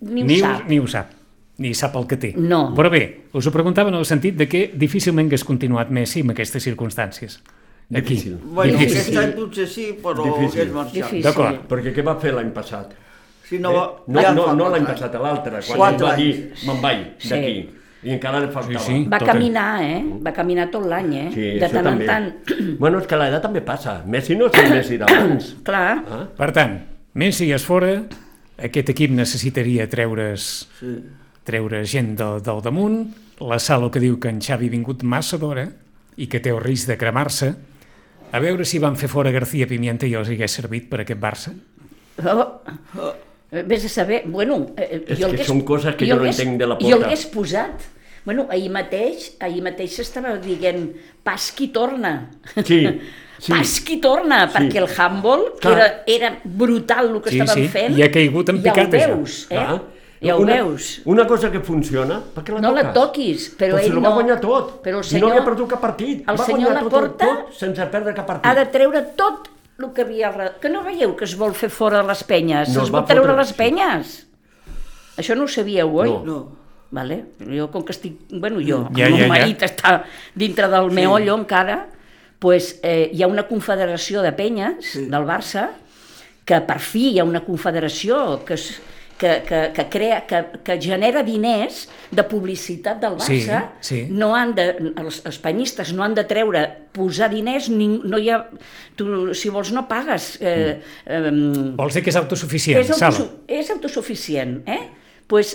[0.00, 0.60] ni ho Ni, sap.
[0.64, 1.12] ho, ni ho sap,
[1.58, 2.32] ni sap el que té.
[2.36, 2.74] No.
[2.74, 6.30] Però bé, us ho preguntava en el sentit de que difícilment hagués continuat Messi en
[6.34, 7.38] aquestes circumstàncies.
[7.94, 8.16] Aquí.
[8.16, 8.38] Difícil.
[8.42, 8.98] Bueno, Difícil.
[8.98, 10.62] aquest any potser sí, però Difícil.
[10.66, 11.12] hagués marxat.
[11.22, 11.68] D'acord.
[11.70, 12.90] Perquè què va fer l'any passat?
[13.48, 13.88] Si no, Eh?
[14.08, 16.64] no, ja no, no l'any passat, l'altre, quan Quatre ell va dir anys.
[16.66, 17.28] me'n vaig Sí.
[17.30, 17.68] d'aquí.
[18.06, 18.78] I encara li faltava.
[18.78, 19.04] Sí, sí.
[19.10, 20.02] Va caminar, eh?
[20.22, 21.30] Va caminar tot l'any, eh?
[21.32, 22.04] Sí, de tant també.
[22.04, 22.32] en tant.
[22.78, 24.02] Bueno, és que l'edat també passa.
[24.06, 25.56] Messi no és el Messi d'abans.
[25.64, 26.26] Clar, Ah?
[26.36, 26.76] Per tant,
[27.14, 28.02] Messi és fora,
[28.58, 31.00] aquest equip necessitaria treure's, Sí.
[31.44, 35.36] treure gent del, del damunt, la Salo que diu que en Xavi ha vingut massa
[35.38, 35.68] d'hora
[36.16, 37.54] i que té el risc de cremar-se,
[38.32, 41.52] a veure si van fer fora García Pimienta i els hagués servit per aquest Barça.
[42.24, 43.12] Oh, eh,
[43.50, 44.66] vés a saber, bueno...
[44.76, 46.98] Eh, És jo que són coses que jo no l'hagués- entenc de la Jo porta.
[47.06, 47.84] l'hagués posat.
[48.26, 50.88] Bueno, ahir mateix, ahir mateix s'estava dient
[51.22, 52.30] Pasqui torna.
[52.64, 52.80] Sí,
[53.38, 53.52] sí.
[53.52, 54.56] Pasqui torna, Sí.
[54.56, 58.10] perquè el handball, que era, era brutal el que Sí, estaven sí, fent, i ha
[58.10, 59.12] caigut en picat, ja això.
[59.12, 59.54] ho veus, eh?
[59.54, 59.82] Clar.
[60.26, 61.02] Ja ho una, veus.
[61.04, 62.84] Una cosa que funciona, per què la No toques?
[62.84, 64.14] la toquis, però Però si ell va no.
[64.14, 64.70] guanyar tot.
[64.82, 66.22] Però el I no senyor- havia perdut cap partit.
[66.26, 68.46] el va senyor guanyar tot, Laporta tot, sense perdre cap partit.
[68.50, 70.30] Ha de treure tot el que havia...
[70.60, 72.70] Que no veieu que es vol fer fora de les penyes?
[72.74, 73.42] No, es es vol va treure fotre.
[73.42, 74.14] les penyes.
[75.20, 76.08] Això no ho sabíeu, oi?
[76.10, 76.22] No.
[76.24, 76.38] No.
[76.96, 77.18] Vale?
[77.42, 78.18] Jo, com que estic...
[78.30, 79.32] Bueno, jo, Ja, el meu ja, ja.
[79.32, 79.94] marit està
[80.38, 81.80] dintre del meollo encara,
[82.38, 85.06] pues, eh, hi ha una confederació de penyes Sí.
[85.10, 85.70] del Barça
[86.46, 88.68] que per fi hi ha una confederació que, es,
[89.18, 93.60] que, que, que, crea, que, que genera diners de publicitat del Sí, Barça.
[93.80, 94.00] sí.
[94.10, 94.66] No han de,
[95.00, 98.42] els, els penyistes no han de treure, posar diners, ni, no hi ha,
[98.96, 100.36] tu, si vols no pagues.
[100.40, 100.76] Eh,
[101.06, 101.30] eh,
[101.78, 104.82] Vols dir que és autosuficient, és, autosu és autosuficient, eh?
[105.26, 105.54] pues,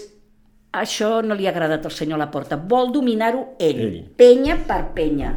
[0.73, 2.57] això no li ha agradat al senyor Laporta.
[2.57, 3.97] Vol dominar-ho ell, Ell.
[4.17, 5.33] penya per penya.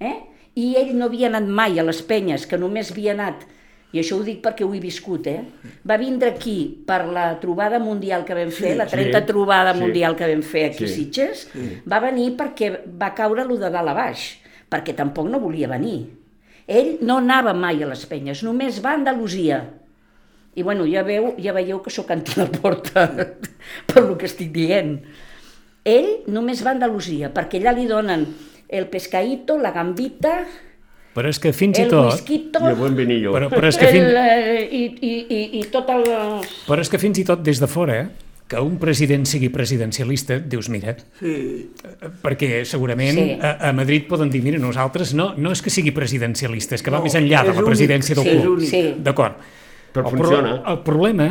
[0.00, 0.16] Eh?
[0.60, 3.42] I ell no havia anat mai a les penyes, que només havia anat,
[3.90, 5.40] i això ho dic perquè ho he viscut, eh?
[5.86, 9.80] va vindre aquí per la trobada mundial que vam fer, la 30 sí, trobada sí.
[9.82, 11.48] mundial que vam fer aquí a Sí, Sitges,
[11.90, 14.28] va venir perquè va caure lo de dalt a baix,
[14.70, 16.04] perquè tampoc no volia venir.
[16.70, 19.64] Ell no anava mai a les penyes, només va a Andalusia.
[20.54, 22.10] I bueno, ja, veu, ja veieu que sóc
[22.60, 23.08] porta
[23.90, 25.00] per lo que estic dient.
[25.82, 28.26] Ell només va a Andalusia, perquè allà li donen
[28.70, 30.44] el pescaïto, la gambita,
[31.20, 32.14] Però és que fins i el tot...
[32.14, 33.34] whisky, I el buen vinillo.
[33.36, 34.06] Però, però, és que fin...
[34.08, 36.06] el, eh, i, i, i, i tot el...
[36.66, 38.00] però és que fins i tot des de fora,
[38.50, 41.68] que un president sigui presidencialista, dius, mira, Sí.
[42.24, 43.26] perquè segurament Sí.
[43.40, 46.90] a, a Madrid poden dir, mira, nosaltres no, no és que sigui presidencialista, és que
[46.90, 48.64] va No, més enllà de la únic, presidència del sí, club.
[48.66, 48.82] Sí.
[48.98, 49.36] D'acord.
[49.92, 50.56] Però el, pro- funciona.
[50.72, 51.28] el problema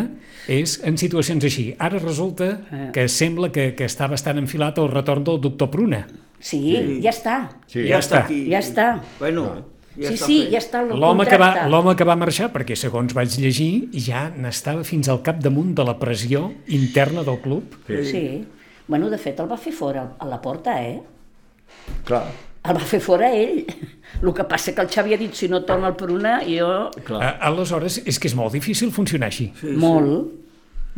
[0.47, 1.73] és en situacions així.
[1.80, 2.89] Ara resulta Eh.
[2.93, 6.06] que sembla que, que està bastant enfilat el retorn del doctor Pruna.
[6.39, 7.02] Sí, Sí.
[7.04, 7.36] ja està.
[7.67, 7.84] Sí.
[7.88, 8.23] Ja està.
[8.23, 8.45] aquí.
[8.49, 9.02] Ja està.
[9.19, 9.65] Bueno,
[9.99, 10.51] ja sí, sí, fet.
[10.53, 11.69] ja està el L'home que, va, contracte.
[11.73, 15.97] l'home que va marxar, perquè segons vaig llegir, ja n'estava fins al capdamunt de la
[15.99, 17.75] pressió interna del club.
[17.88, 18.03] Sí.
[18.13, 18.23] Sí.
[18.88, 20.99] Bueno, de fet, el va fer fora a la porta, eh?
[22.07, 22.23] Clar,
[22.69, 23.62] El va fer fora ell.
[24.21, 26.89] El que passa que el Xavi ha dit, si no torna el Pruna, jo...
[27.07, 27.21] clar.
[27.23, 29.45] A, aleshores, és que és molt difícil funcionar així.
[29.62, 30.33] Sí, molt,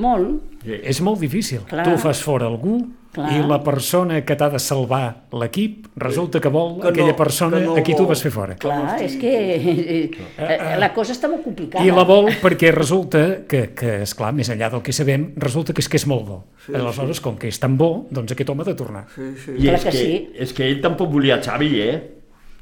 [0.02, 0.42] molt.
[0.66, 0.80] Sí.
[0.84, 1.62] És molt difícil.
[1.70, 1.86] Clar.
[1.88, 2.80] Tu fas fora algú
[3.12, 3.32] Clar.
[3.36, 7.58] i la persona que t'ha de salvar l'equip resulta que vol Que no- aquella persona
[7.60, 8.56] que no a qui tu vas fer fora.
[8.62, 11.84] Clar, és que eh, eh, la cosa està molt complicada.
[11.84, 15.74] I la vol perquè resulta que, que és clar, més enllà del que sabem, resulta
[15.74, 16.40] que és que és molt bo.
[16.66, 19.06] Sí, Aleshores, com que és tan bo, doncs aquest home ha de tornar.
[19.16, 19.58] Sí, sí.
[19.58, 20.18] I Clar és que que, sí.
[20.48, 22.00] és que ell tampoc volia Xavi, eh?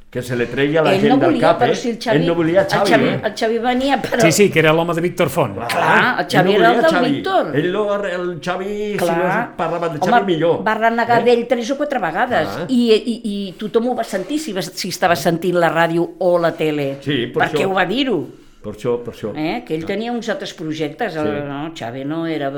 [0.10, 1.76] Que se li treia la ell gent no del volia, cap, però eh?
[1.78, 2.18] si el Xavi...
[2.18, 3.20] Ell no volia Xavi, el Xavi, eh?
[3.28, 4.22] el Xavi venia, però...
[4.26, 5.54] Sí, sí, que era l'home de Víctor Font.
[5.70, 7.12] Clar, el Xavi Ell era el del Xavi.
[7.12, 7.52] Víctor.
[7.62, 10.64] Ell no, el Xavi, si no parlava de Xavi, Home, millor.
[10.66, 11.24] va renegar Eh?
[11.30, 12.66] d'ell tres o quatre vegades Ah.
[12.68, 16.54] I, i, i tothom ho va sentir si, si estava sentint la ràdio o la
[16.58, 16.96] tele.
[17.06, 17.70] Sí, per perquè això.
[17.70, 18.18] ho va dir-ho.
[18.60, 19.30] Per això, per això.
[19.40, 19.62] Eh?
[19.66, 21.16] Que ell tenia uns altres projectes.
[21.16, 21.44] El, Sí.
[21.48, 22.50] no, Xavi no era...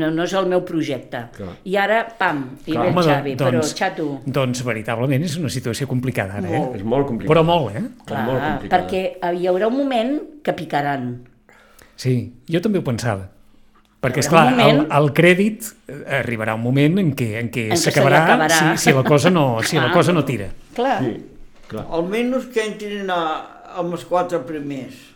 [0.00, 1.26] No, no és el meu projecte.
[1.36, 1.56] Clar.
[1.68, 2.86] I ara, pam, i Clar.
[2.86, 3.34] ve el Home, Xavi.
[3.36, 6.62] però, doncs, xato, doncs veritablement és una situació complicada ara, eh?
[6.78, 7.34] És molt complicat.
[7.36, 7.82] Però molt, eh?
[8.06, 8.72] clar, molt complicada.
[8.78, 11.12] perquè hi haurà un moment que picaran.
[11.96, 13.28] Sí, jo també ho pensava.
[14.02, 17.50] Perquè, és clar, un moment- el, el crèdit eh, arribarà un moment en què, en
[17.54, 18.56] què s'acabarà acabarà.
[18.78, 19.92] si, si, la cosa no, si la Clar.
[20.00, 20.48] cosa no tira.
[20.74, 21.12] Clar, Sí,
[21.68, 21.86] clar.
[21.92, 23.20] Almenys que entrin a,
[23.78, 25.11] amb els quatre primers.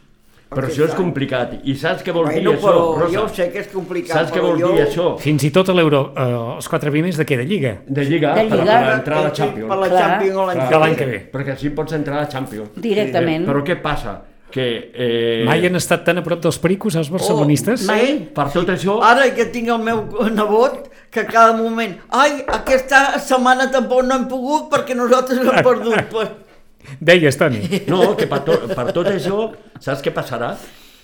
[0.49, 1.57] Però això és complicat.
[1.67, 3.13] I saps què vol Bueno, dir això, Rosa?
[3.13, 5.19] jo sé que és complicat, Saps què vol jo- dir això?
[5.19, 7.37] Fins i tot a l'Euro, eh, els quatre primers de què?
[7.37, 7.73] De Lliga?
[7.87, 8.79] De Lliga, De per, Lliga.
[8.85, 9.69] per entrar a la Per Champions.
[9.69, 9.99] la Clar.
[10.01, 11.31] Champions l'any De l'any que ve.
[11.33, 12.71] Perquè així pots entrar a la Champions.
[12.77, 13.45] directament.
[13.47, 14.23] Però què passa?
[14.49, 14.93] Que...
[14.95, 17.83] Eh, Mai han estat tan a prop dels pericos, els barcelonistes?
[17.83, 18.07] Oh, Mai.
[18.07, 18.29] sí.
[18.33, 19.01] Per tot això...
[19.03, 24.15] Ara que tinc el meu nebot, que a cada moment, ai, aquesta setmana tampoc no
[24.15, 26.46] hem pogut perquè nosaltres hem perdut.
[27.01, 27.61] Deies, Toni.
[27.89, 30.53] No, que per, to, per tot això, saps què passarà?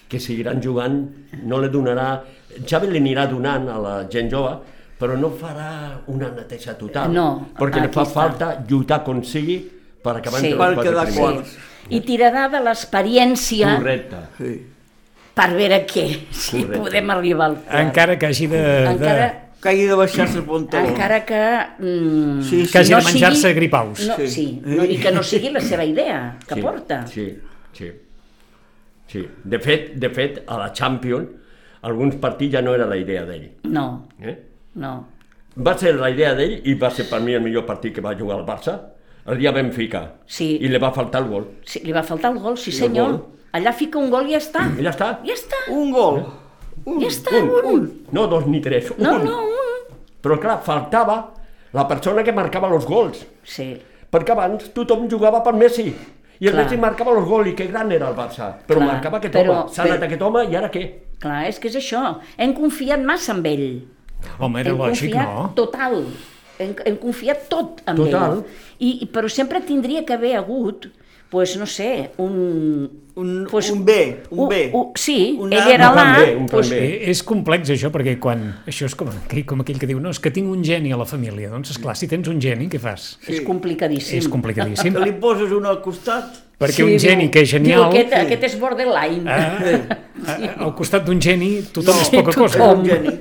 [0.08, 1.00] Que seguiran jugant,
[1.44, 2.22] no li donarà...
[2.68, 4.58] Xavi li anirà donant a la gent jove,
[5.00, 5.70] però no farà
[6.12, 7.10] una neteja total.
[7.16, 7.26] No,
[7.58, 8.12] perquè li fa està.
[8.12, 9.56] falta lluitar com sigui
[10.04, 10.50] per acabar Sí.
[10.52, 11.16] entre els quatre primers.
[11.18, 11.56] quarts.
[11.88, 14.20] I tirarà de l'experiència Correcte.
[14.38, 14.52] sí.
[15.34, 16.78] per veure què, si Correcte.
[16.84, 17.80] podem arribar al quart.
[17.80, 18.62] Encara que hagi de...
[18.92, 19.30] encara,
[19.62, 20.88] Que hagi de baixar-se el pantaló.
[20.88, 21.40] encara que...
[21.78, 22.72] Mm, Sí, sí.
[22.72, 24.06] Que hagi no de menjar-se sigui- gripaus.
[24.08, 24.28] No, Sí.
[24.28, 27.06] sí, no, i que no sigui la seva idea que sí, porta.
[27.06, 27.38] Sí,
[27.72, 27.90] sí.
[29.06, 29.28] sí.
[29.44, 31.28] De, fet, de fet, a la Champions,
[31.82, 33.50] alguns partits ja no era la idea d'ell.
[33.64, 34.36] No, Eh?
[34.74, 35.08] no.
[35.64, 38.14] Va ser la idea d'ell i va ser per mi el millor partit que va
[38.18, 38.78] jugar al Barça.
[39.26, 40.14] El dia Benfica.
[40.26, 40.56] Sí.
[40.60, 41.46] I li va faltar el gol.
[41.64, 43.10] Sí, li va faltar el gol, sí el senyor.
[43.12, 43.22] gol.
[43.52, 44.64] Allà fica un gol i ja està.
[44.78, 45.10] I ja està.
[45.26, 46.22] Ja està, Un gol.
[46.86, 47.36] Ja està.
[47.42, 47.86] Un, un.
[48.12, 49.24] No dos ni tres, No, un.
[49.24, 49.96] no, un.
[50.22, 51.32] Però clar, faltava
[51.72, 53.24] la persona que marcava els gols.
[53.44, 53.74] Sí,
[54.12, 55.86] Perquè abans tothom jugava per Messi.
[56.42, 56.64] I el Clar.
[56.64, 58.50] Messi marcava els gols i que gran era el Barça.
[58.66, 59.72] Però Clar, marcava aquest però- home.
[59.72, 60.82] S'ha anat però- aquest home i ara què?
[61.22, 62.18] clar, és que és això.
[62.36, 63.82] Hem confiat massa en ell.
[64.38, 65.52] Home, era hem lògic, no?
[65.54, 66.04] total.
[66.58, 68.32] Hem, hem confiat tot en Total.
[68.32, 68.44] ell.
[68.80, 70.88] I- però sempre tindria que haver hagut,
[71.32, 73.00] pues, no sé, un...
[73.14, 74.70] Un, Pues, un B, un B.
[74.72, 76.78] un- sí, Un ell era l'A, B, un plan pues, B.
[76.80, 78.46] Eh, és complex això, perquè quan...
[78.64, 79.10] Això és com,
[79.50, 81.50] com aquell que diu, no, és que tinc un geni a la família.
[81.52, 83.18] Doncs, esclar, si tens un geni, què fas?
[83.26, 83.44] és Sí.
[83.44, 84.16] complicadíssim.
[84.22, 84.94] És complicadíssim.
[84.96, 86.40] Que li poses un al costat.
[86.62, 87.84] Perquè un geni que és Diu, genial...
[87.90, 89.28] aquest, aquest és borderline.
[89.28, 89.60] Ah,
[90.24, 92.58] ah, al costat d'un geni, tothom és poca cosa.
[92.62, 92.80] tothom.
[92.80, 93.14] Un geni.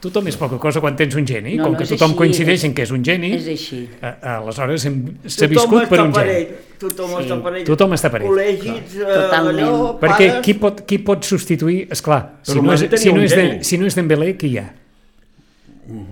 [0.00, 1.56] Tothom és poca cosa quan tens un geni.
[1.56, 3.88] No, Com no, que tothom així, coincideix és- en que és un geni, És així.
[4.00, 6.46] a- aleshores hem- s'ha viscut per un geni.
[6.78, 7.24] Tothom Sí.
[7.24, 7.64] està per ell.
[7.64, 8.28] Tothom està per ell.
[8.28, 9.58] Col·legis, eh, Totalment.
[9.58, 10.44] allò, Perquè pares...
[10.44, 11.88] qui pot, qui pot substituir...
[11.90, 14.58] És clar, si no és, si no és, de, si no és Dembélé, qui hi
[14.58, 14.72] ha?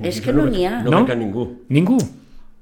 [0.03, 0.83] És que no n'hi ha.
[0.83, 1.07] No, No?
[1.07, 1.14] no?
[1.14, 1.46] ningú.
[1.68, 1.99] Ningú.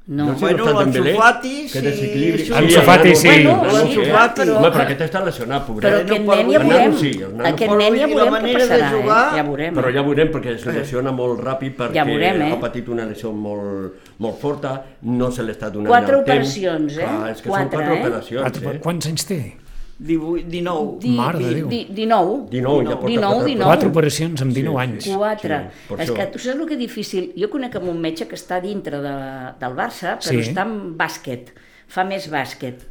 [0.07, 0.27] No.
[0.27, 0.41] No sé.
[0.45, 1.81] Bueno, està Dembélé, l'Ansu Fati, que sí.
[1.81, 2.45] desequilibri.
[2.45, 3.29] sí, Ansu Fati, sí.
[3.29, 4.41] Bueno, L'Ansu sí, Fati.
[4.43, 5.87] però- Home, però aquest està lesionat, pobret.
[5.89, 6.97] Però aquest nen ja veurem.
[6.99, 7.13] sí.
[7.23, 9.37] Aquest Però nen ja veurem què passarà, jugar- eh?
[9.39, 9.75] Ja veurem.
[9.75, 12.53] Però ja veurem perquè es lesiona molt ràpid perquè Ja veurem, eh?
[12.53, 16.37] ha patit una lesió molt, molt forta, no se l'està donant Quatre el temps.
[16.53, 17.01] operacions, eh?
[17.01, 18.01] Clar, és que Quatre, són quatre eh?
[18.05, 18.81] operacions, Quatre, eh?
[18.81, 19.57] Quants anys té?
[19.99, 20.99] 18, 19.
[21.01, 21.69] Di, Mare de di, Déu.
[21.69, 22.49] di, 19.
[22.51, 23.65] 19, ja porta 19, quatre 19.
[23.69, 25.07] Quatre operacions amb 19 anys.
[25.15, 25.59] Quatre.
[25.71, 26.17] Sí, per és això.
[26.19, 27.33] que tu saps el que és difícil?
[27.39, 29.15] Jo conec amb un metge que està dintre de,
[29.61, 30.43] del Barça, però Sí.
[30.51, 31.53] està en bàsquet,
[31.87, 32.83] fa més bàsquet,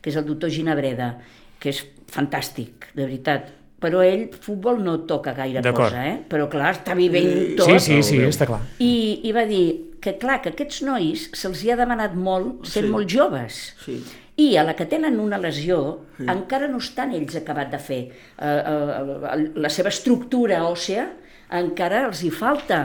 [0.00, 1.18] que és el doctor Ginabreda,
[1.60, 3.52] que és fantàstic, de veritat.
[3.78, 6.22] Però ell, futbol no toca gaire cosa, eh?
[6.30, 7.68] Però clar, està vivent tot.
[7.68, 8.62] Sí, sí, sí, està clar.
[8.80, 12.86] I, I va dir que, clar, que aquests nois se'ls hi ha demanat molt sent
[12.86, 12.90] Sí.
[12.90, 13.74] molt joves.
[13.84, 13.98] Sí.
[14.36, 16.26] I a la que tenen una lesió, sí.
[16.28, 18.00] encara no estan ells acabat de fer.
[18.36, 21.06] Eh, eh, la seva estructura òssea
[21.56, 22.82] encara els hi falta.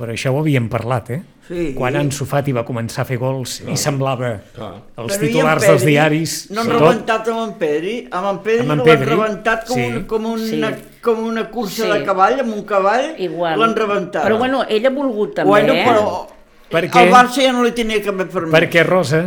[0.00, 1.20] Però això ho havíem parlat, eh?
[1.50, 1.72] Sí.
[1.74, 4.68] Quan Ansu Fati va començar a fer gols i semblava Clar.
[5.02, 5.70] els Però titulars Pedri?
[5.72, 6.34] dels diaris...
[6.52, 7.94] No han sobretot- rebentat amb en Pedri?
[8.10, 9.86] Amb en Pedri Amb en l'han Pedri, rebentat com, sí.
[9.88, 10.84] un, com, una, Sí.
[11.02, 11.90] com una cursa Sí.
[11.90, 14.24] de cavall, amb un cavall, l'han rebentat.
[14.28, 15.84] Però bueno, ell ha volgut també, bueno, eh?
[15.88, 16.26] però
[16.70, 18.54] Perquè- el Barça ja no li tenia cap permís.
[18.54, 19.24] Perquè Rosa,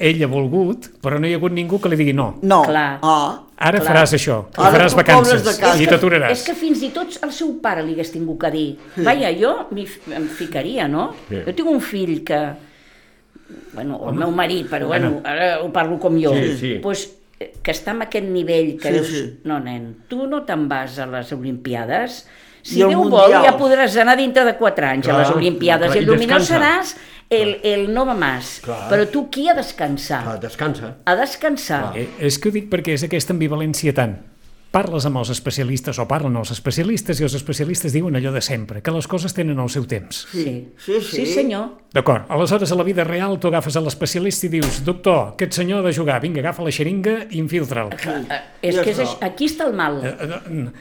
[0.00, 2.30] ell ha volgut, però no hi ha hagut ningú que li digui no.
[2.42, 2.62] No.
[2.64, 2.98] Clar.
[3.04, 3.42] Ah.
[3.60, 3.90] Ara Clar.
[3.90, 5.44] faràs això, Ara faràs vacances
[5.82, 6.32] i t'aturaràs.
[6.32, 8.66] És que fins i tot el seu pare li hagués tingut que dir
[9.04, 9.50] vaja, jo
[10.16, 11.10] em ficaria, no?
[11.28, 11.42] Sí.
[11.46, 12.40] Jo tinc un fill que...
[13.74, 16.32] Bueno, o el meu marit, però bueno, ara ho parlo com jo.
[16.34, 16.72] Sí, sí.
[16.82, 17.04] Pues,
[17.38, 19.22] eh, que està en aquest nivell que Sí, dius, sí.
[19.44, 22.22] no nen, tu no te'n vas a les Olimpiades,
[22.62, 23.10] si Déu Mundial.
[23.10, 26.08] vol ja podràs anar dintre de 4 anys a Clar, les Olimpiades, clar, i i
[26.08, 26.54] el millor descansa.
[26.60, 26.94] seràs
[27.30, 28.88] el, el Nova Mas, Clar.
[28.90, 30.24] però tu qui ha descansar?
[30.26, 30.96] Ah, descansa.
[31.06, 31.92] A descansar.
[31.96, 34.18] Eh, és que ho dic perquè és aquesta ambivalència tant.
[34.70, 38.78] Parles amb els especialistes o parlen els especialistes i els especialistes diuen allò de sempre,
[38.86, 40.20] que les coses tenen el seu temps.
[40.30, 40.44] Sí,
[40.78, 41.24] Sí, sí.
[41.24, 41.72] sí senyor.
[41.94, 45.82] D'acord, aleshores a la vida real tu agafes a l'especialista i dius doctor, aquest senyor
[45.82, 47.90] ha de jugar, vinga, agafa la xeringa i infiltra'l.
[47.90, 48.40] Eh,
[48.70, 49.98] És que és, aquí està el mal.
[50.06, 50.14] Eh,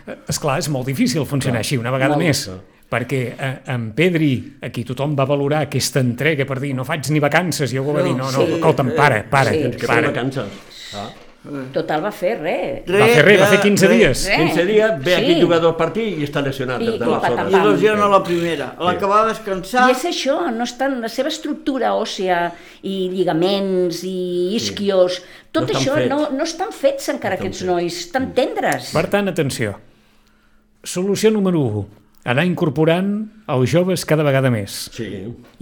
[0.06, 2.26] eh, Esclar, és molt difícil funcionar així una vegada Molt.
[2.28, 2.46] més,
[2.90, 7.20] perquè eh, en Pedri, aquí tothom va valorar aquesta entrega per dir no faig ni
[7.22, 8.54] vacances, i algú va dir no, no, Sí.
[8.58, 9.62] escolta'm, para, para, Sí.
[9.62, 10.08] Tens que fer para.
[10.08, 10.46] vacances.
[10.96, 11.10] Ah.
[11.72, 12.82] Total va fer res.
[12.92, 13.98] Va fer res, va fer 15 res.
[13.98, 14.24] dies.
[14.28, 14.38] Res.
[14.42, 15.22] 15 dies, ve Sí.
[15.22, 17.46] aquí jugador al partit i està lesionat I- des de la zona.
[17.50, 18.76] I lesiona a la primera.
[18.78, 19.88] A l'acabar de descansar...
[19.88, 22.52] I és això, no estan, la seva estructura òssea
[22.84, 25.22] i lligaments i isquios,
[25.54, 26.10] tot No això fets.
[26.10, 27.72] no, no estan fets encara No estan aquests fets.
[27.72, 28.92] nois, estan tendres.
[28.92, 29.80] Per tant, atenció.
[30.84, 31.88] Solució número 1.
[32.30, 33.14] Anar incorporant
[33.50, 34.84] els joves cada vegada més.
[34.94, 35.08] Sí.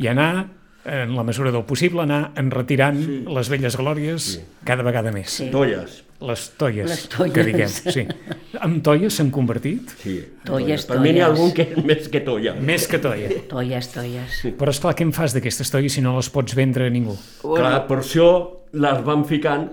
[0.01, 0.47] I anar,
[0.83, 3.21] en la mesura del possible, anar enretirant sí.
[3.37, 4.41] les velles glòries sí.
[4.67, 5.37] cada vegada més.
[5.39, 5.47] Sí.
[5.53, 6.01] Tolles.
[6.17, 7.33] Les toies, Les toies.
[7.35, 7.69] que diguem.
[7.69, 8.03] Sí.
[8.65, 9.93] Amb toies s'han convertit?
[10.01, 10.17] Sí.
[10.47, 12.55] Tolles, Per mi n'hi ha algun que és més que tolla.
[12.57, 13.29] Més que toia.
[13.51, 14.39] Tolles, tolles.
[14.57, 17.15] Però esclar, què en fas d'aquestes toies si no les pots vendre a ningú?
[17.45, 18.31] Clar, per això
[18.73, 19.69] les van ficant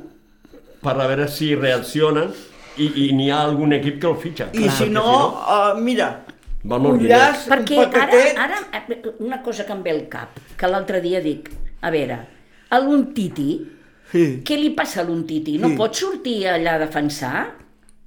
[0.84, 2.30] per a veure si reaccionen
[2.76, 4.50] i, i n'hi ha algun equip que el fitxa.
[4.52, 5.08] I si no,
[5.40, 6.12] uh, mira,
[6.64, 10.38] Val molt llaç, Perquè un ara, ara, eh, una cosa que em ve al cap,
[10.56, 11.50] que l'altre dia dic,
[11.82, 12.18] a veure,
[12.70, 13.50] a l'Untiti,
[14.10, 14.42] Sí.
[14.44, 15.58] què li passa a l'Untiti?
[15.58, 15.76] No Sí.
[15.76, 17.54] pot sortir allà a defensar?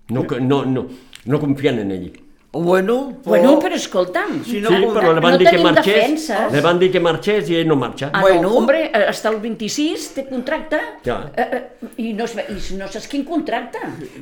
[0.10, 0.88] No, no, no,
[1.26, 2.12] no confien en ell.
[2.50, 6.54] Bueno, Bueno, però escolta'm, Si no sí, però li van no dir que marxés, defenses.
[6.54, 8.10] li van dir que marxés i ell no marxa.
[8.14, 8.42] Ah, Bueno.
[8.44, 11.30] no, hombre, eh, està el 26, té contracte, Ja.
[11.36, 11.64] eh, eh,
[11.98, 13.78] i, no, i no saps quin contracte.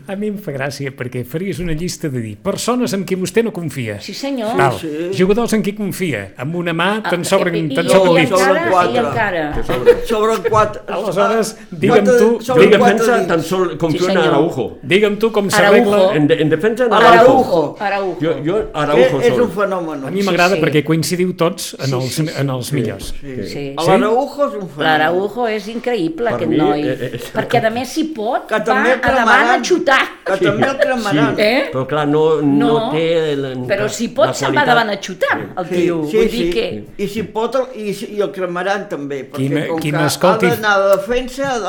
[0.08, 3.44] A mi em fa gràcia perquè faries una llista de dir persones amb qui vostè
[3.44, 4.02] no confia.
[4.02, 4.58] Sí, senyor.
[4.58, 4.74] Val.
[4.80, 5.12] Sí.
[5.18, 6.34] Jugadors en qui confia.
[6.38, 8.30] Amb una mà te'n Ah, sobren, i, te'n i, sobren i, dits.
[8.32, 8.94] Sobre encara, quatre.
[8.94, 9.52] i encara.
[9.56, 10.82] Que sobre- Sobre quatre...
[10.88, 14.28] Aleshores, Ah, digue'm tu- En digue'm- quatre defensa tan sol confio en senyor.
[14.28, 14.78] Araujo.
[14.82, 16.16] Digue'm tu com s'arregla...
[16.16, 17.22] En, de, en defensa en Araujo.
[17.22, 17.78] Araujo.
[17.80, 18.15] Araujo.
[18.22, 19.42] Jo, jo Araujo és sol.
[19.42, 20.06] un fenomen.
[20.06, 20.66] A mi m'agrada Sí, sí.
[20.66, 22.34] perquè coincidiu tots en Sí, els, sí, sí.
[22.40, 23.14] en els millors.
[23.22, 23.36] Sí.
[23.48, 23.64] Sí.
[23.76, 24.84] L'Araujo és un fenomen.
[24.86, 26.82] L'Araujo és increïble, Per aquest mi, noi.
[26.88, 30.02] eh, eh, perquè, a més, si pot, Que va a davant a xutar.
[30.26, 31.36] Que també el cremaran.
[31.40, 31.70] Eh?
[31.72, 33.34] Però clar, no, no, No, té...
[33.34, 36.04] El, Però si la pot, se'n va davant a xutar, el Sí, tio.
[36.10, 36.38] sí, Vull sí.
[36.44, 36.86] dir que...
[37.04, 40.56] I si pot, el, i, i el cremaran també, perquè Qui com qui que ha
[40.56, 41.60] d'anar de defensa a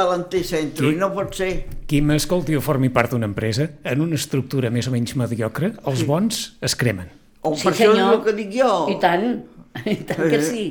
[0.86, 1.66] Qui- i no pot ser.
[1.86, 6.02] Qui m'escolti o formi part d'una empresa, en una estructura més o menys mediocre, els
[6.08, 7.12] bons es cremen.
[7.46, 8.14] O Sí, per això és senyor.
[8.16, 8.72] el que dic jo.
[8.90, 9.26] I tant,
[9.94, 10.64] i tant que sí.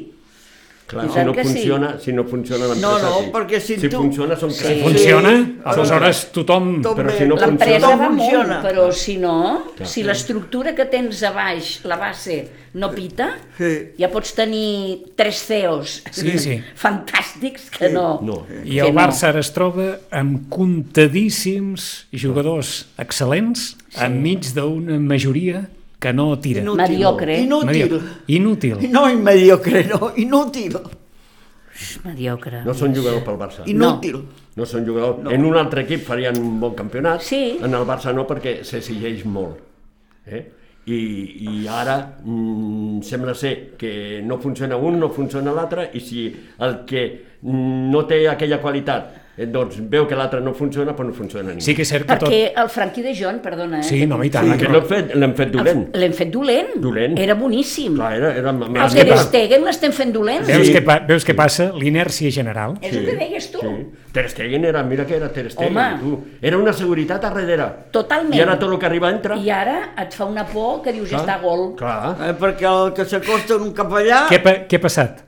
[0.87, 1.49] Clar, si no, que sí.
[1.53, 3.29] funciona, si no funciona l'empresa, no, sí.
[3.33, 4.59] perquè si si tu- funciona són Sí.
[4.63, 4.83] crèdits.
[4.83, 5.31] Funciona?
[5.33, 5.55] Sí.
[5.65, 6.81] Aleshores tothom...
[6.83, 8.61] Tot Però si no L'empresa funciona- va funciona.
[8.61, 9.87] però si no, Clar.
[9.89, 12.37] si l'estructura que tens a baix, la base,
[12.75, 13.71] no pita, Sí.
[13.97, 16.61] ja pots tenir tres CEOs Sí, sí.
[16.83, 18.19] fantàstics que no.
[18.21, 18.45] No.
[18.63, 19.01] I el no.
[19.01, 25.65] Barça ara es troba amb comptadíssims jugadors excel·lents enmig d'una majoria
[26.05, 26.61] que no tira.
[26.61, 26.77] Inútil.
[26.85, 27.39] Mediocre.
[27.41, 28.01] Inútil.
[28.27, 28.77] Inútil.
[28.91, 30.77] No, mediocre, no, inútil.
[32.05, 32.61] Mediocre.
[32.63, 33.65] No són jugadors pel Barça.
[33.71, 34.19] Inútil.
[34.55, 35.23] No són jugadors...
[35.25, 35.33] No.
[35.33, 37.57] En un altre equip farien un bon campionat, Sí.
[37.57, 39.57] en el Barça no perquè s'exigeix molt.
[40.29, 40.43] Eh?
[40.85, 40.99] I,
[41.49, 46.27] I ara mm, sembla ser que no funciona un, no funciona l'altre, i si
[46.61, 47.05] el que
[47.49, 51.61] no té aquella qualitat doncs veu que l'altre no funciona, però no funciona ningú.
[51.61, 52.29] Sí que és cert que tot...
[52.29, 53.83] Perquè el Franqui de Jon, perdona, eh?
[53.83, 54.53] Sí, no, i tant.
[54.57, 55.81] que l'hem fet, l'hem fet dolent.
[55.95, 56.69] L'hem fet dolent.
[56.79, 57.17] Dolent.
[57.19, 57.97] Era boníssim.
[57.99, 60.45] Clar, era, era El que Ter pa- Stegen l'estem fent dolent.
[60.47, 60.73] Veus, Sí.
[60.73, 61.71] què, pa- veus què passa?
[61.75, 62.77] L'inèrcia general.
[62.81, 63.59] És el que deies tu.
[63.59, 63.75] Sí.
[64.15, 65.99] Ter Stegen era, mira que era Ter Stegen, Home.
[65.99, 66.23] tu.
[66.41, 67.67] Era una seguretat a darrere.
[67.91, 68.35] Totalment.
[68.35, 69.35] I ara tot el que arriba entra.
[69.35, 71.75] I ara et fa una por que dius, està gol.
[71.75, 72.15] Clar.
[72.29, 74.27] Eh, perquè el que s'acosta un cap allà...
[74.31, 75.21] Què, què ha passat?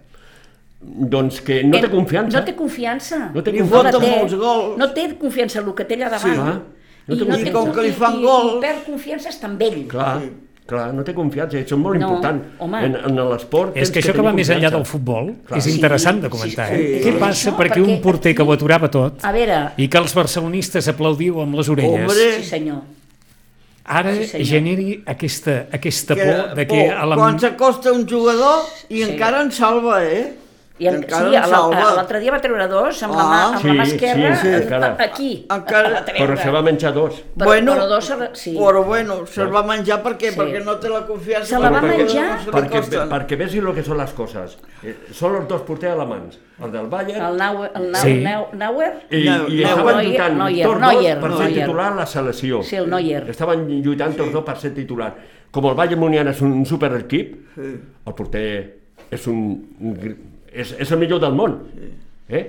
[0.79, 2.37] Doncs que no té confiança.
[2.39, 3.17] No té confiança.
[3.33, 3.91] No té confiança.
[3.91, 4.11] la té.
[4.15, 4.77] molts gols.
[4.77, 6.21] No té confiança en el que té allà davant.
[6.21, 6.61] Sí, clar.
[7.07, 7.43] No I, té no confiança.
[7.43, 9.79] té, I com que li fan i, gol- I perd confiança està amb ell.
[9.89, 10.21] Clar,
[10.67, 12.41] clar, no té confiança, això és molt No, important.
[12.59, 12.81] home.
[12.85, 15.57] En, en l'esport És que això que tenir va més enllà del futbol Clar.
[15.57, 16.67] és Sí, interessant de comentar.
[16.69, 17.01] sí, eh?
[17.01, 17.09] sí.
[17.09, 20.13] Què passa Això, perquè un porter que ho aturava tot A veure, i que els
[20.13, 22.81] barcelonistes aplaudiu amb les orelles, Hombre, sí senyor.
[23.85, 24.45] ara Sí, senyor.
[24.47, 26.83] generi aquesta, aquesta que, por de que...
[26.89, 27.15] por, a la...
[27.15, 29.03] quan s'acosta un jugador i Sí.
[29.09, 30.33] encara en salva, eh?
[30.79, 31.55] I en, encara sí,
[31.95, 34.41] l'altre dia va treure dos amb, la, mà, Ah, amb sí, la mà esquerra sí,
[34.41, 34.89] sí, eh, encara.
[34.99, 35.29] aquí.
[35.49, 36.03] Encara-.
[36.05, 37.15] Però se va menjar dos.
[37.35, 38.53] Però, bueno, però dos, se- sí.
[38.55, 40.37] Però bueno, se'l va menjar perquè, Sí.
[40.39, 41.45] perquè no té la confiança.
[41.55, 42.45] Se la va perquè menjar?
[42.45, 43.09] no Perquè, costen.
[43.09, 44.57] perquè vegi el que són les coses.
[44.83, 48.21] Eh, són els dos porters alemans, el del Bayern El Nauer, el Nauer, Sí.
[48.23, 48.93] Nau- Nauer?
[49.09, 52.61] i, estaven Neuer, lluitant Neuer, tots Neuer, dos per ser titular a la selecció.
[52.63, 53.29] Sí, el Neuer.
[53.31, 55.15] Estaven lluitant tots dos per ser titular.
[55.49, 58.77] Com el Bayern Munian és un superequip, el porter
[59.09, 59.65] és, un,
[60.63, 61.59] és, és el millor del món.
[62.27, 62.43] Eh?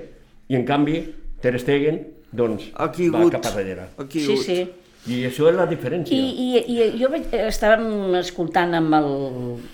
[0.48, 1.02] I en canvi,
[1.42, 2.00] Ter Stegen
[2.34, 2.90] doncs, va
[3.32, 3.88] cap a darrere.
[4.12, 4.60] Sí, sí.
[5.08, 6.12] I això és la diferència.
[6.12, 9.06] I, i, i jo vaig, estàvem escoltant amb el,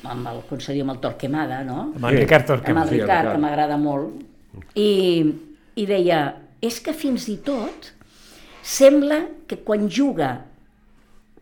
[0.06, 1.88] amb el, diu, amb el Torquemada, no?
[1.96, 2.86] Amb en Ricard amb Torquemada.
[2.86, 3.30] el sí, el Ricard.
[3.32, 4.20] que m'agrada molt,
[4.78, 4.90] i,
[5.80, 6.20] i deia,
[6.62, 7.90] és que fins i tot
[8.64, 10.36] sembla que quan juga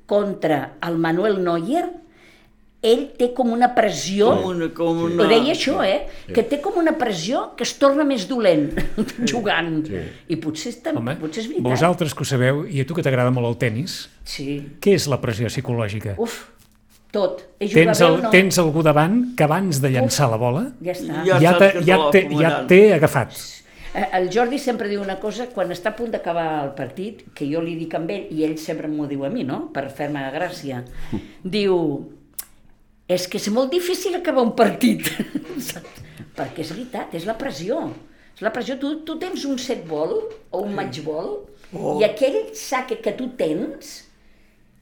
[0.08, 1.84] contra el Manuel Neuer,
[2.82, 5.22] ell té com una pressió, Com una, com una...
[5.22, 6.00] ho deia això, eh?
[6.34, 8.72] Que té com una pressió que es torna més dolent
[9.32, 9.84] jugant.
[9.86, 10.00] Sí.
[10.34, 11.68] I potser, és, tam- Home, potser és veritat.
[11.70, 14.60] vosaltres que ho sabeu, i a tu que t'agrada molt el tennis, Sí.
[14.82, 16.16] què és la pressió psicològica?
[16.22, 16.40] Uf,
[17.12, 17.42] tot.
[17.60, 18.30] És jugar Tens, el, no?
[18.34, 21.24] tens algú davant que abans de llançar la bola Ja està.
[21.26, 23.34] Ja ja, te, ja, te la te, ja té agafat.
[23.94, 27.44] Eh, El Jordi sempre diu una cosa, quan està a punt d'acabar el partit, que
[27.50, 30.22] jo li dic amb ell, i ell sempre m'ho diu a mi, no?, per fer-me
[30.32, 30.80] gràcia.
[31.44, 31.76] Diu,
[33.14, 35.06] és que és molt difícil acabar un partit.
[35.58, 36.00] Saps?
[36.38, 37.82] Perquè és veritat, és la pressió.
[38.32, 38.78] És la pressió.
[38.80, 40.14] Tu, tu tens un set ball
[40.50, 41.34] o un match ball,
[41.72, 41.94] Oh.
[41.96, 44.02] i aquell sac que tu tens,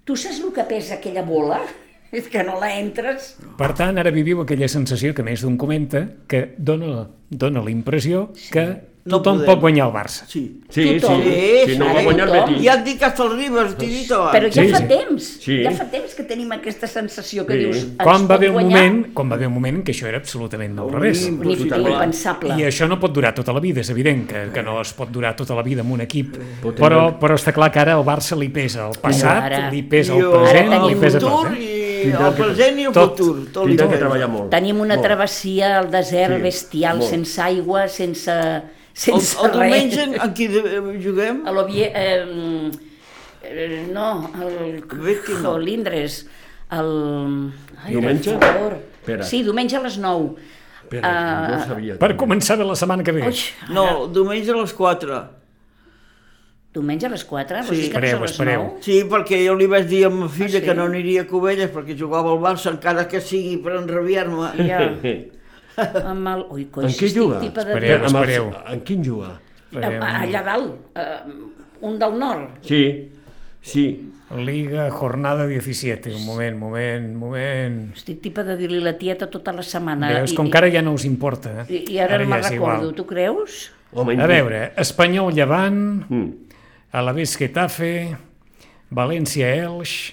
[0.03, 1.61] tu saps el que pesa aquella bola?
[2.11, 3.37] És que no la entres.
[3.55, 8.25] Per tant, ara viviu aquella sensació que més d'un comenta que dona, dona la impressió
[8.51, 8.65] que
[9.03, 9.47] No tothom podem.
[9.47, 10.25] pot guanyar el Barça.
[10.29, 10.61] Sí.
[10.69, 11.23] Sí, Tothom.
[11.23, 12.33] sí, sí, no va guanyar el.
[12.35, 12.65] Betis.
[12.67, 14.35] Ja et dic hasta el Ribas, t'he dit abans.
[14.35, 14.85] Però ja Sí, fa sí.
[14.89, 15.63] temps, Sí.
[15.65, 17.59] ja fa temps que tenim aquesta sensació que Sí.
[17.65, 17.87] dius...
[18.03, 20.19] Quan va haver un guanyar, moment, quan va haver un moment en què això era
[20.19, 21.27] absolutament al revés.
[21.27, 22.55] Impensable.
[22.59, 25.11] I això no pot durar tota la vida, és evident que, que no es pot
[25.11, 28.05] durar tota la vida amb un equip, Pot però, però està clar que ara al
[28.05, 30.99] Barça li pesa el passat, ara- li pesa el I el, present, Ara li el
[31.01, 31.47] pesa tot.
[31.53, 31.77] Eh?
[32.01, 33.17] i el que- present i el tot.
[33.19, 33.47] futur.
[33.53, 34.51] Tot li que treballar molt.
[34.51, 35.07] Tenim una Molt.
[35.07, 37.11] travessia al desert Sí, bestial, molt.
[37.11, 38.63] sense aigua, sense, El,
[39.01, 39.59] sense el res.
[39.59, 41.43] diumenge en qui de- juguem?
[41.49, 41.89] A l'Ovie...
[41.95, 42.71] Eh,
[43.43, 44.85] eh, no, el...
[45.43, 45.57] No.
[45.59, 46.23] L'Indres.
[46.71, 46.91] El...
[47.83, 48.37] Ai, Diumenge?
[48.39, 48.77] Per favor.
[49.01, 49.25] Espera.
[49.27, 50.35] Sí, diumenge a les 9.
[50.85, 51.97] Espera, Ah, no sabia.
[51.99, 53.23] Per començar bé la setmana que ve.
[53.31, 53.41] Ui,
[53.75, 55.21] No, diumenge a les 4.
[56.75, 57.63] diumenge a les 4?
[57.67, 57.75] Sí.
[57.83, 57.89] Sí.
[57.91, 58.63] Que no és a Espereu, les espereu.
[58.69, 58.83] 9?
[58.87, 60.67] Sí, perquè jo li vaig dir a ma filla Ah, sí?
[60.69, 64.53] que no aniria a Cubelles perquè jugava al Barça, encara que sigui per enrabiar-me.
[64.69, 64.85] Ja.
[65.77, 66.45] Amb el...
[66.51, 67.41] Ui, coi, En què juga?
[67.45, 68.05] Espereu.
[68.07, 68.51] Espereu.
[68.75, 69.37] En quin juga?
[69.73, 71.19] Allà dalt, eh,
[71.87, 72.59] un del nord.
[72.67, 72.83] Sí,
[73.63, 73.85] sí.
[74.31, 76.13] Liga, jornada 17.
[76.15, 77.79] Un moment, moment, moment.
[77.97, 80.07] Estic tipa de dir-li la tieta tota la setmana.
[80.21, 81.65] Veus, I- com que ara ja no us importa.
[81.69, 82.95] I, i ara, ara me'n ja recordo, igual.
[82.95, 83.73] tu creus?
[83.93, 86.29] Home, A veure, Espanyol Llevant, Mm.
[86.93, 88.17] Alavés Getafe,
[88.91, 90.13] València Elx,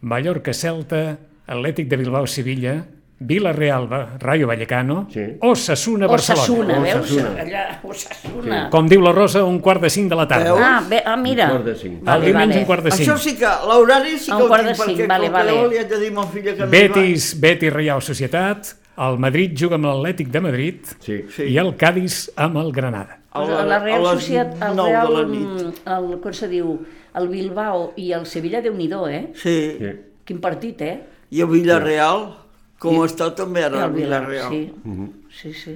[0.00, 2.84] Mallorca Celta, Atlètic de Bilbao Sevilla,
[3.20, 5.20] Villarreal Va- Rayo Vallecano, Sí.
[5.40, 6.78] Osasuna Osasuna, Barcelona.
[6.80, 7.10] veus?
[7.10, 7.42] Osasuna.
[7.42, 8.70] Allà, Osasuna.
[8.70, 10.52] Com diu la Rosa, un quart de cinc de la tarda.
[10.52, 10.60] Veus?
[10.62, 11.44] Ah, bé, ah, mira.
[11.46, 12.08] Un quart de cinc.
[12.08, 13.08] El diumenge un quart de cinc.
[13.08, 15.68] Això sí que, l'horari sí que un ho tinc, de cinc, perquè vale, com vale.
[15.68, 19.74] li haig de dir a filla que no Betis, Betis Reial Societat, el Madrid juga
[19.76, 21.24] amb l'Atlètic de Madrid Sí.
[21.30, 21.42] Sí.
[21.44, 23.18] i el Cádiz amb el Granada.
[23.32, 25.40] A la- a la Real a les Societat, el Real, la nit.
[25.40, 29.30] mm, el, com se diu, el Bilbao i el Sevilla, déu nhi eh?
[29.34, 29.76] Sí.
[29.78, 29.86] sí.
[30.24, 31.02] Quin partit, eh?
[31.30, 32.43] I el Villarreal, com
[32.84, 34.52] como y, está tamén a Villarreal.
[34.52, 35.08] Sí, uh -huh.
[35.32, 35.72] sí, sí.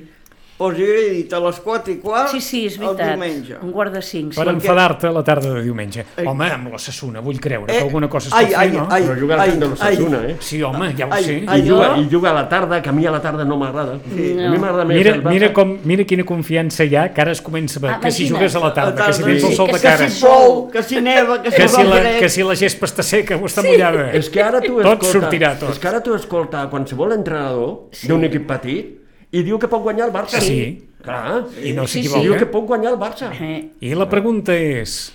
[0.59, 3.13] Doncs jo he dit a les 4 i quart Sí, sí, és el veritat.
[3.13, 3.57] diumenge.
[3.63, 4.41] Un quart de cinc, sí.
[4.41, 6.05] Per enfadar-te a la tarda de diumenge.
[6.27, 8.71] Home, amb la Sassuna, vull creure que Eh, alguna cosa es ai, pot fer, ai,
[8.73, 8.87] no?
[8.91, 9.03] ai.
[9.07, 10.37] Però juga al camp de l'Ossassuna, eh?
[10.41, 11.45] Sí, home, ja ho Ai, sé.
[11.47, 13.57] ai, I juga, I juga a la tarda, que a mi a la tarda no
[13.57, 14.01] m'agrada.
[14.13, 14.33] Sí.
[14.37, 15.31] A mi m'agrada més Mira, el Barça.
[15.31, 18.11] mira, com, mira quina confiança hi ha, que ara es comença a veure Ah, que
[18.11, 19.87] si jugues a la tarda, que si A tens el tarda, sol sí, de que
[19.87, 22.87] cara, Si plou, que si neva, que si que si, la, que si la gespa
[22.87, 24.11] està seca o està mullada.
[24.13, 25.71] És que ara tu Tot escolta, sortirà, tot.
[25.71, 28.99] És que ara tu escolta qualsevol entrenador d'un equip petit
[29.33, 30.41] i diu que pot guanyar el Barça.
[30.41, 30.85] Sí.
[31.03, 31.45] Clar.
[31.62, 32.09] I no Sí, sí.
[32.09, 32.22] s'equivoca.
[32.24, 33.31] Diu que pot guanyar el Barça.
[33.33, 35.12] Eh, I la pregunta és,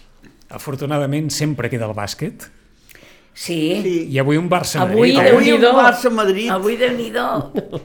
[0.49, 2.45] afortunadament sempre queda el bàsquet,
[3.33, 3.81] sí.
[3.83, 4.07] Sí.
[4.13, 5.33] i avui un Barça Avui, Madrid.
[5.33, 6.49] Avui un Barça-Madrid.
[6.53, 7.11] Avui déu nhi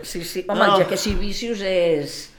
[0.02, 0.44] Sí, sí.
[0.48, 0.74] Home, No.
[0.76, 2.30] el Jaquessi Vicius és,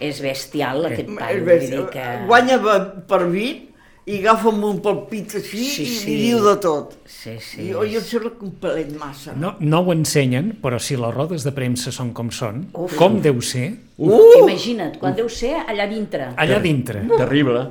[0.00, 1.90] és bestial, aquest És paio.
[1.90, 2.04] que...
[2.26, 3.72] Guanya per, per 20
[4.06, 6.06] i agafa amb un palpit així Sí, i sí.
[6.06, 6.94] li diu de tot.
[7.26, 7.62] Sí, sí.
[7.66, 9.32] I jo, jo em sembla que un massa.
[9.34, 13.40] No, no ho ensenyen, però si les rodes de premsa són com són, com deu
[13.42, 14.12] ser Uh!
[14.42, 16.28] Imagina't, quan deu ser allà dintre.
[16.36, 17.00] allà dintre?
[17.16, 17.62] Terrible.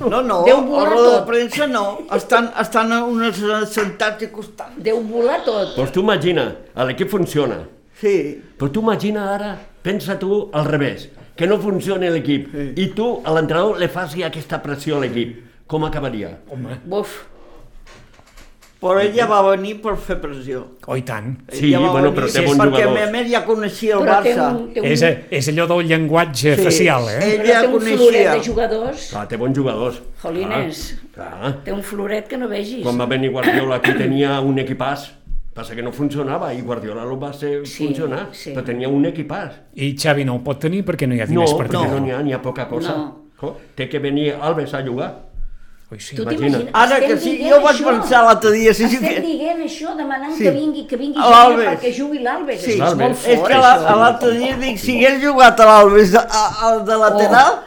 [0.00, 1.82] No, no, Deu a volar roda de premsa no.
[2.16, 3.36] Estan, estan a unes
[3.68, 4.78] sentats i costant.
[4.82, 5.76] Deu volar tot.
[5.76, 6.48] Doncs tu imagina,
[6.88, 7.60] l'equip funciona.
[8.00, 8.14] Sí.
[8.56, 12.68] Però tu imagina ara, pensa tu al revés, que no funcioni l'equip Sí.
[12.82, 15.36] i tu a l'entrenador li faci aquesta pressió a l'equip.
[15.68, 16.38] Com acabaria?
[16.48, 17.26] Home, Buf.
[18.78, 20.60] Però ell ja va venir per fer pressió.
[20.86, 21.32] oh, i tant.
[21.50, 23.08] Sí, va bueno, venir però té bons perquè jugadors.
[23.08, 24.46] a més ja coneixia el Però té Barça.
[24.54, 26.62] un, té un, És, és allò del llenguatge Sí.
[26.62, 27.18] facial, eh?
[27.18, 27.96] Ell però ja té un coneixia.
[27.98, 29.10] floret de jugadors.
[29.10, 30.00] Clar, té bons jugadors.
[30.22, 30.94] Jolines.
[31.14, 31.54] Clar, clar.
[31.64, 32.82] Té un floret que no vegis.
[32.84, 35.10] Quan va venir Guardiola aquí tenia un equipàs,
[35.54, 38.52] passa que no funcionava i Guardiola el va ser Sí, funcionar, sí.
[38.54, 39.50] però tenia un equipàs.
[39.74, 41.98] I Xavi no ho pot tenir perquè no hi ha No, diners per perquè tenir-lo.
[41.98, 42.94] no n'hi ha, n'hi ha poca cosa.
[42.96, 43.56] No.
[43.74, 45.27] Té que venir Alves a jugar.
[45.90, 46.14] Ui, sí.
[46.16, 46.46] Tu imagina.
[46.48, 46.70] t'imagines?
[46.74, 47.84] Ara que sí, jo vaig això.
[47.88, 50.42] pensar l'altre dia, sí, sí, Estem que- dient això, demanant Sí.
[50.44, 51.64] que vingui, que vingui L'Albes.
[51.64, 52.60] gent perquè jugui l'Albes.
[52.60, 53.24] Sí, és l'Albes.
[53.26, 56.96] És fort, que l'altre dia dic, si hagués jugat a l'Alves de, a, a, de
[56.96, 57.60] lateral,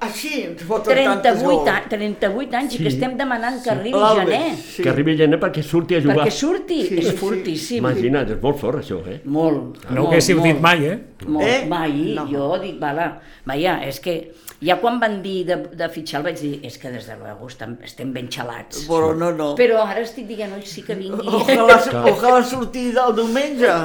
[0.00, 1.68] així ens foten tantes 38, gols.
[1.68, 4.56] anys, 38 anys i que estem demanant que arribi L'Albes, gener.
[4.56, 4.82] sí.
[4.82, 6.16] Que arribi gent perquè surti a jugar.
[6.22, 7.16] Perquè surti, Sí, és sí.
[7.16, 7.78] fortíssim.
[7.84, 9.20] Imagina't, és molt fort això, eh?
[9.24, 9.82] Molt.
[9.90, 10.98] No ho molt, haguéssiu molt, dit mai, eh?
[11.26, 11.46] Molt.
[11.46, 11.58] Eh?
[11.68, 12.26] Mai, No.
[12.30, 14.14] jo dic, vala, vaja, és que
[14.62, 17.46] ja quan van dir de, de fitxar el vaig dir, és que des de luego
[17.48, 18.86] estem, estem ben xalats.
[18.88, 19.54] Però no, no.
[19.56, 21.26] Però ara estic dient, oi, sí que vingui.
[21.28, 21.78] Ojalà,
[22.14, 23.76] ojalà sortir del diumenge.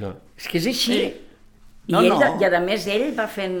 [0.00, 0.12] No.
[0.36, 1.00] És que és així.
[1.06, 1.14] I,
[1.88, 2.34] No, ell, no.
[2.38, 3.54] I a més ell va fent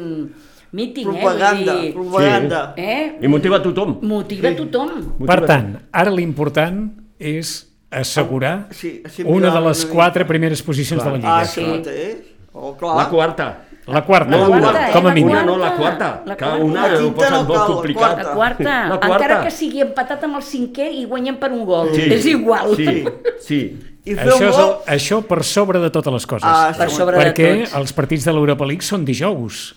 [0.72, 1.80] míting, Propaganda, eh?
[1.82, 2.74] Dir, propaganda.
[2.76, 3.18] eh?
[3.22, 3.98] I motiva tothom.
[4.02, 4.90] Motiva tothom.
[5.26, 11.02] Per tant, ara l'important és assegurar Sí, sí, una de les una quatre primeres posicions
[11.02, 11.44] de la Ah, Lliga.
[11.46, 11.64] sí.
[11.64, 12.16] mateix.
[12.52, 12.96] Oh, clar.
[12.96, 13.64] La quarta.
[13.88, 14.92] La quarta, No, La una, quarta, eh?
[14.92, 15.30] com a mínim.
[15.30, 15.96] Una no, la quarta.
[15.96, 16.22] quarta.
[16.26, 16.64] La que quarta.
[16.64, 18.02] una La ho quinta posen no molt cal, la complicat.
[18.02, 18.22] quarta.
[18.22, 19.14] La quarta, La quarta.
[19.14, 21.88] encara que sigui empatat amb el cinquè i guanyem per un gol.
[21.94, 22.02] Sí.
[22.12, 22.76] És igual.
[22.76, 23.04] Sí,
[23.40, 23.78] sí.
[24.04, 24.64] I Això, un és gol...
[24.86, 26.44] el, això per sobre de totes les coses.
[26.48, 26.96] Ah, Per sí.
[26.96, 27.74] sobre perquè de tot.
[27.80, 29.74] els partits de l'Europa League són dijous.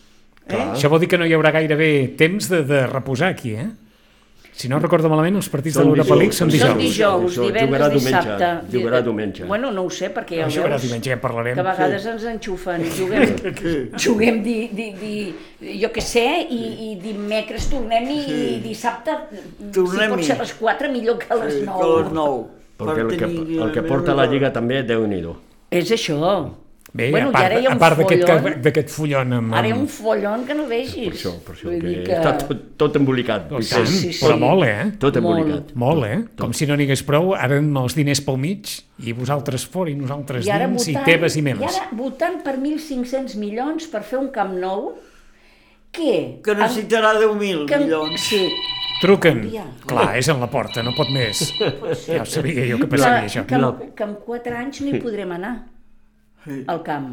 [0.53, 0.65] Eh?
[0.75, 3.69] Això vol dir que no hi haurà gairebé temps de, de reposar aquí, eh?
[4.53, 6.69] Si no recordo malament, els partits de Són l'Europa League són dijous.
[6.69, 7.37] Són dijous.
[7.39, 8.49] divendres, diumenge, dissabte.
[8.75, 9.45] jugarà diumenge.
[9.47, 10.83] Bueno, no ho sé, perquè ja ho Això jugarà veus.
[10.83, 11.55] diumenge, ja en parlarem.
[11.55, 13.35] que a vegades ens enxufen, juguem,
[13.97, 15.13] juguem di, di, di,
[15.81, 20.09] jo què sé, i, i dimecres tornem i, i dissabte, si Tornem-hi.
[20.13, 21.79] pot ser a les 4, millor que a les Sí, 9.
[21.79, 22.43] que a les 9.
[22.81, 23.31] Perquè el que,
[23.63, 25.23] el que porta la Lliga també, déu nhi
[25.71, 26.51] És això.
[26.93, 29.53] Bé, bueno, a part, i a part d'aquest d'aquest follon amb...
[29.55, 29.91] ara hi ha un amb...
[29.95, 31.05] follon que no vegis.
[31.05, 33.45] Per això, per això, que, dir està tot, tot embolicat.
[33.47, 34.11] Tant, sí, sí.
[34.19, 34.89] però molt, eh?
[34.99, 35.39] Tot Molt.
[35.39, 35.71] embolicat.
[35.79, 36.17] Molt, eh?
[36.41, 39.93] Com si no n'hi hagués prou, ara amb els diners pel mig, i vosaltres fora,
[39.93, 41.79] i nosaltres I ara, dins, votant, i teves i I meves.
[41.79, 44.91] ara votant per 1.500 milions per fer un camp nou,
[45.95, 46.13] què?
[46.43, 48.27] Que necessitarà 10.000 Que- milions.
[48.27, 48.43] Sí,
[49.01, 49.45] Truquen.
[49.47, 49.63] Hòstia.
[49.87, 51.47] Clar, és en la porta, no pot més.
[52.05, 53.47] Ja ho sabia jo que passaria això.
[53.47, 55.70] que, que, que en 4 anys no hi podrem anar
[56.67, 57.11] al camp.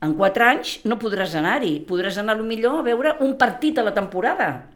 [0.00, 1.84] En 4 anys no podràs anar-hi.
[1.88, 4.66] Podràs anar lo millor a veure un partit a la temporada.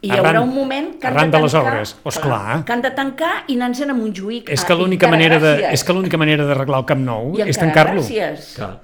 [0.00, 2.64] I hi haurà Arran- un moment que han arran de de les tancar, obres, esclar.
[2.64, 4.48] que han de tancar i anar-se'n a Montjuïc.
[4.48, 7.42] És que i l'única manera de, és que l'única manera d'arreglar el Camp Nou I
[7.42, 8.00] és tancar-lo.
[8.00, 8.78] Clar.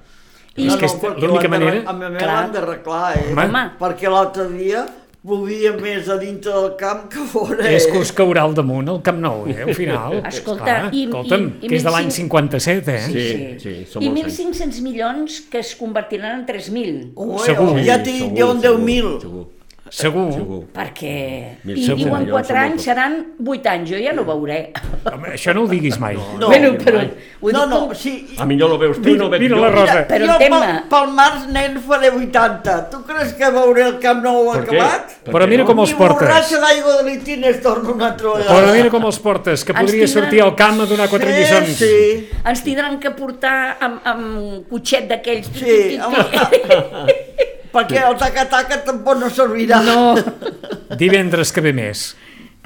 [0.57, 3.33] És que és perquè l'única manera- A mi l'han d'arreglar, eh?
[3.33, 3.63] Home.
[3.79, 4.85] Perquè l'altre dia
[5.25, 7.65] plovia més a dintre del camp que fora.
[7.69, 10.19] És que us caurà al damunt el Camp Nou, eh, al final.
[10.31, 13.03] Escolta, Esclar, i- escolta'm, i- i que és de l'any 1.500 57, eh?
[13.11, 13.27] Sí,
[13.63, 14.61] sí, són I molts anys.
[14.61, 17.11] 1.500 milions que es convertiran en 3.000.
[17.15, 17.73] Home, Segur.
[17.83, 19.21] Ja t'he dit jo en segur, 10.000.
[19.21, 19.45] segur.
[19.89, 20.31] Segur.
[20.33, 20.59] Segur.
[20.73, 21.13] perquè...
[21.63, 21.97] Mil I segur.
[22.03, 23.13] diuen Jo 4 som anys, seran
[23.45, 24.57] 8 anys, jo ja no veuré.
[25.07, 26.15] Home, això no ho diguis mai.
[26.39, 27.03] No, bueno, però...
[27.41, 28.35] Ho no, no, com- sí.
[28.37, 29.61] A millor lo veus tu i no ho veig Mira jo.
[29.63, 29.99] la Rosa.
[30.09, 30.59] Però jo entén-me.
[30.59, 32.77] pel, pel març, nen, faré 80.
[32.91, 35.15] Tu creus que veuré el Camp Nou Per acabat?
[35.27, 35.69] Per Però mira no?
[35.69, 36.27] com els Ni portes.
[36.27, 38.55] borratxa d'aigua de litines torno una altra vegada.
[38.57, 41.37] Però mira com els portes, que podria tindran- sortir al camp a donar quatre sí,
[41.39, 41.77] lliçons.
[41.77, 45.47] Sí, Ens tindran que portar amb, amb cotxet d'aquells...
[45.55, 45.97] sí.
[46.01, 46.17] home.
[47.73, 49.81] Perquè el taca-taca tampoc no servirà.
[49.83, 50.15] No,
[51.01, 52.15] Divendres que ve més.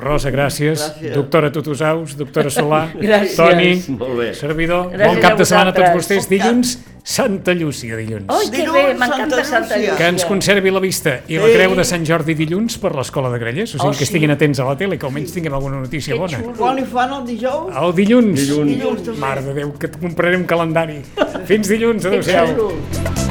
[0.02, 0.82] Rosa, gràcies.
[0.82, 1.12] Gràcies.
[1.14, 3.36] Doctora Tutusaus, doctora Solà, Gràcies.
[3.38, 4.30] Toni, Molt bé.
[4.34, 4.88] servidor.
[4.90, 6.26] Gràcies bon cap de setmana a tots vostès.
[6.32, 6.72] Dilluns,
[7.04, 8.26] Santa Llúcia, dilluns.
[8.34, 9.96] Oi, que Dilluns, bé, m'encanta Santa Santa Llúcia.
[10.00, 11.54] Que ens conservi la vista i la Sí.
[11.54, 14.10] creu de Sant Jordi dilluns per l'Escola de Grellers, o sigui Oh, que sí.
[14.10, 16.38] estiguin atents a la tele, que almenys tinguem alguna notícia Que bona.
[16.40, 16.54] xulo.
[16.58, 17.76] Quan hi fan el dijous?
[17.84, 18.40] El dilluns.
[18.42, 18.72] Dilluns.
[18.78, 19.20] Dilluns també.
[19.20, 21.02] Mare de Déu, que et compraré un calendari.
[21.46, 22.48] Fins dilluns, Que adéu-siau.
[22.56, 23.31] xulo.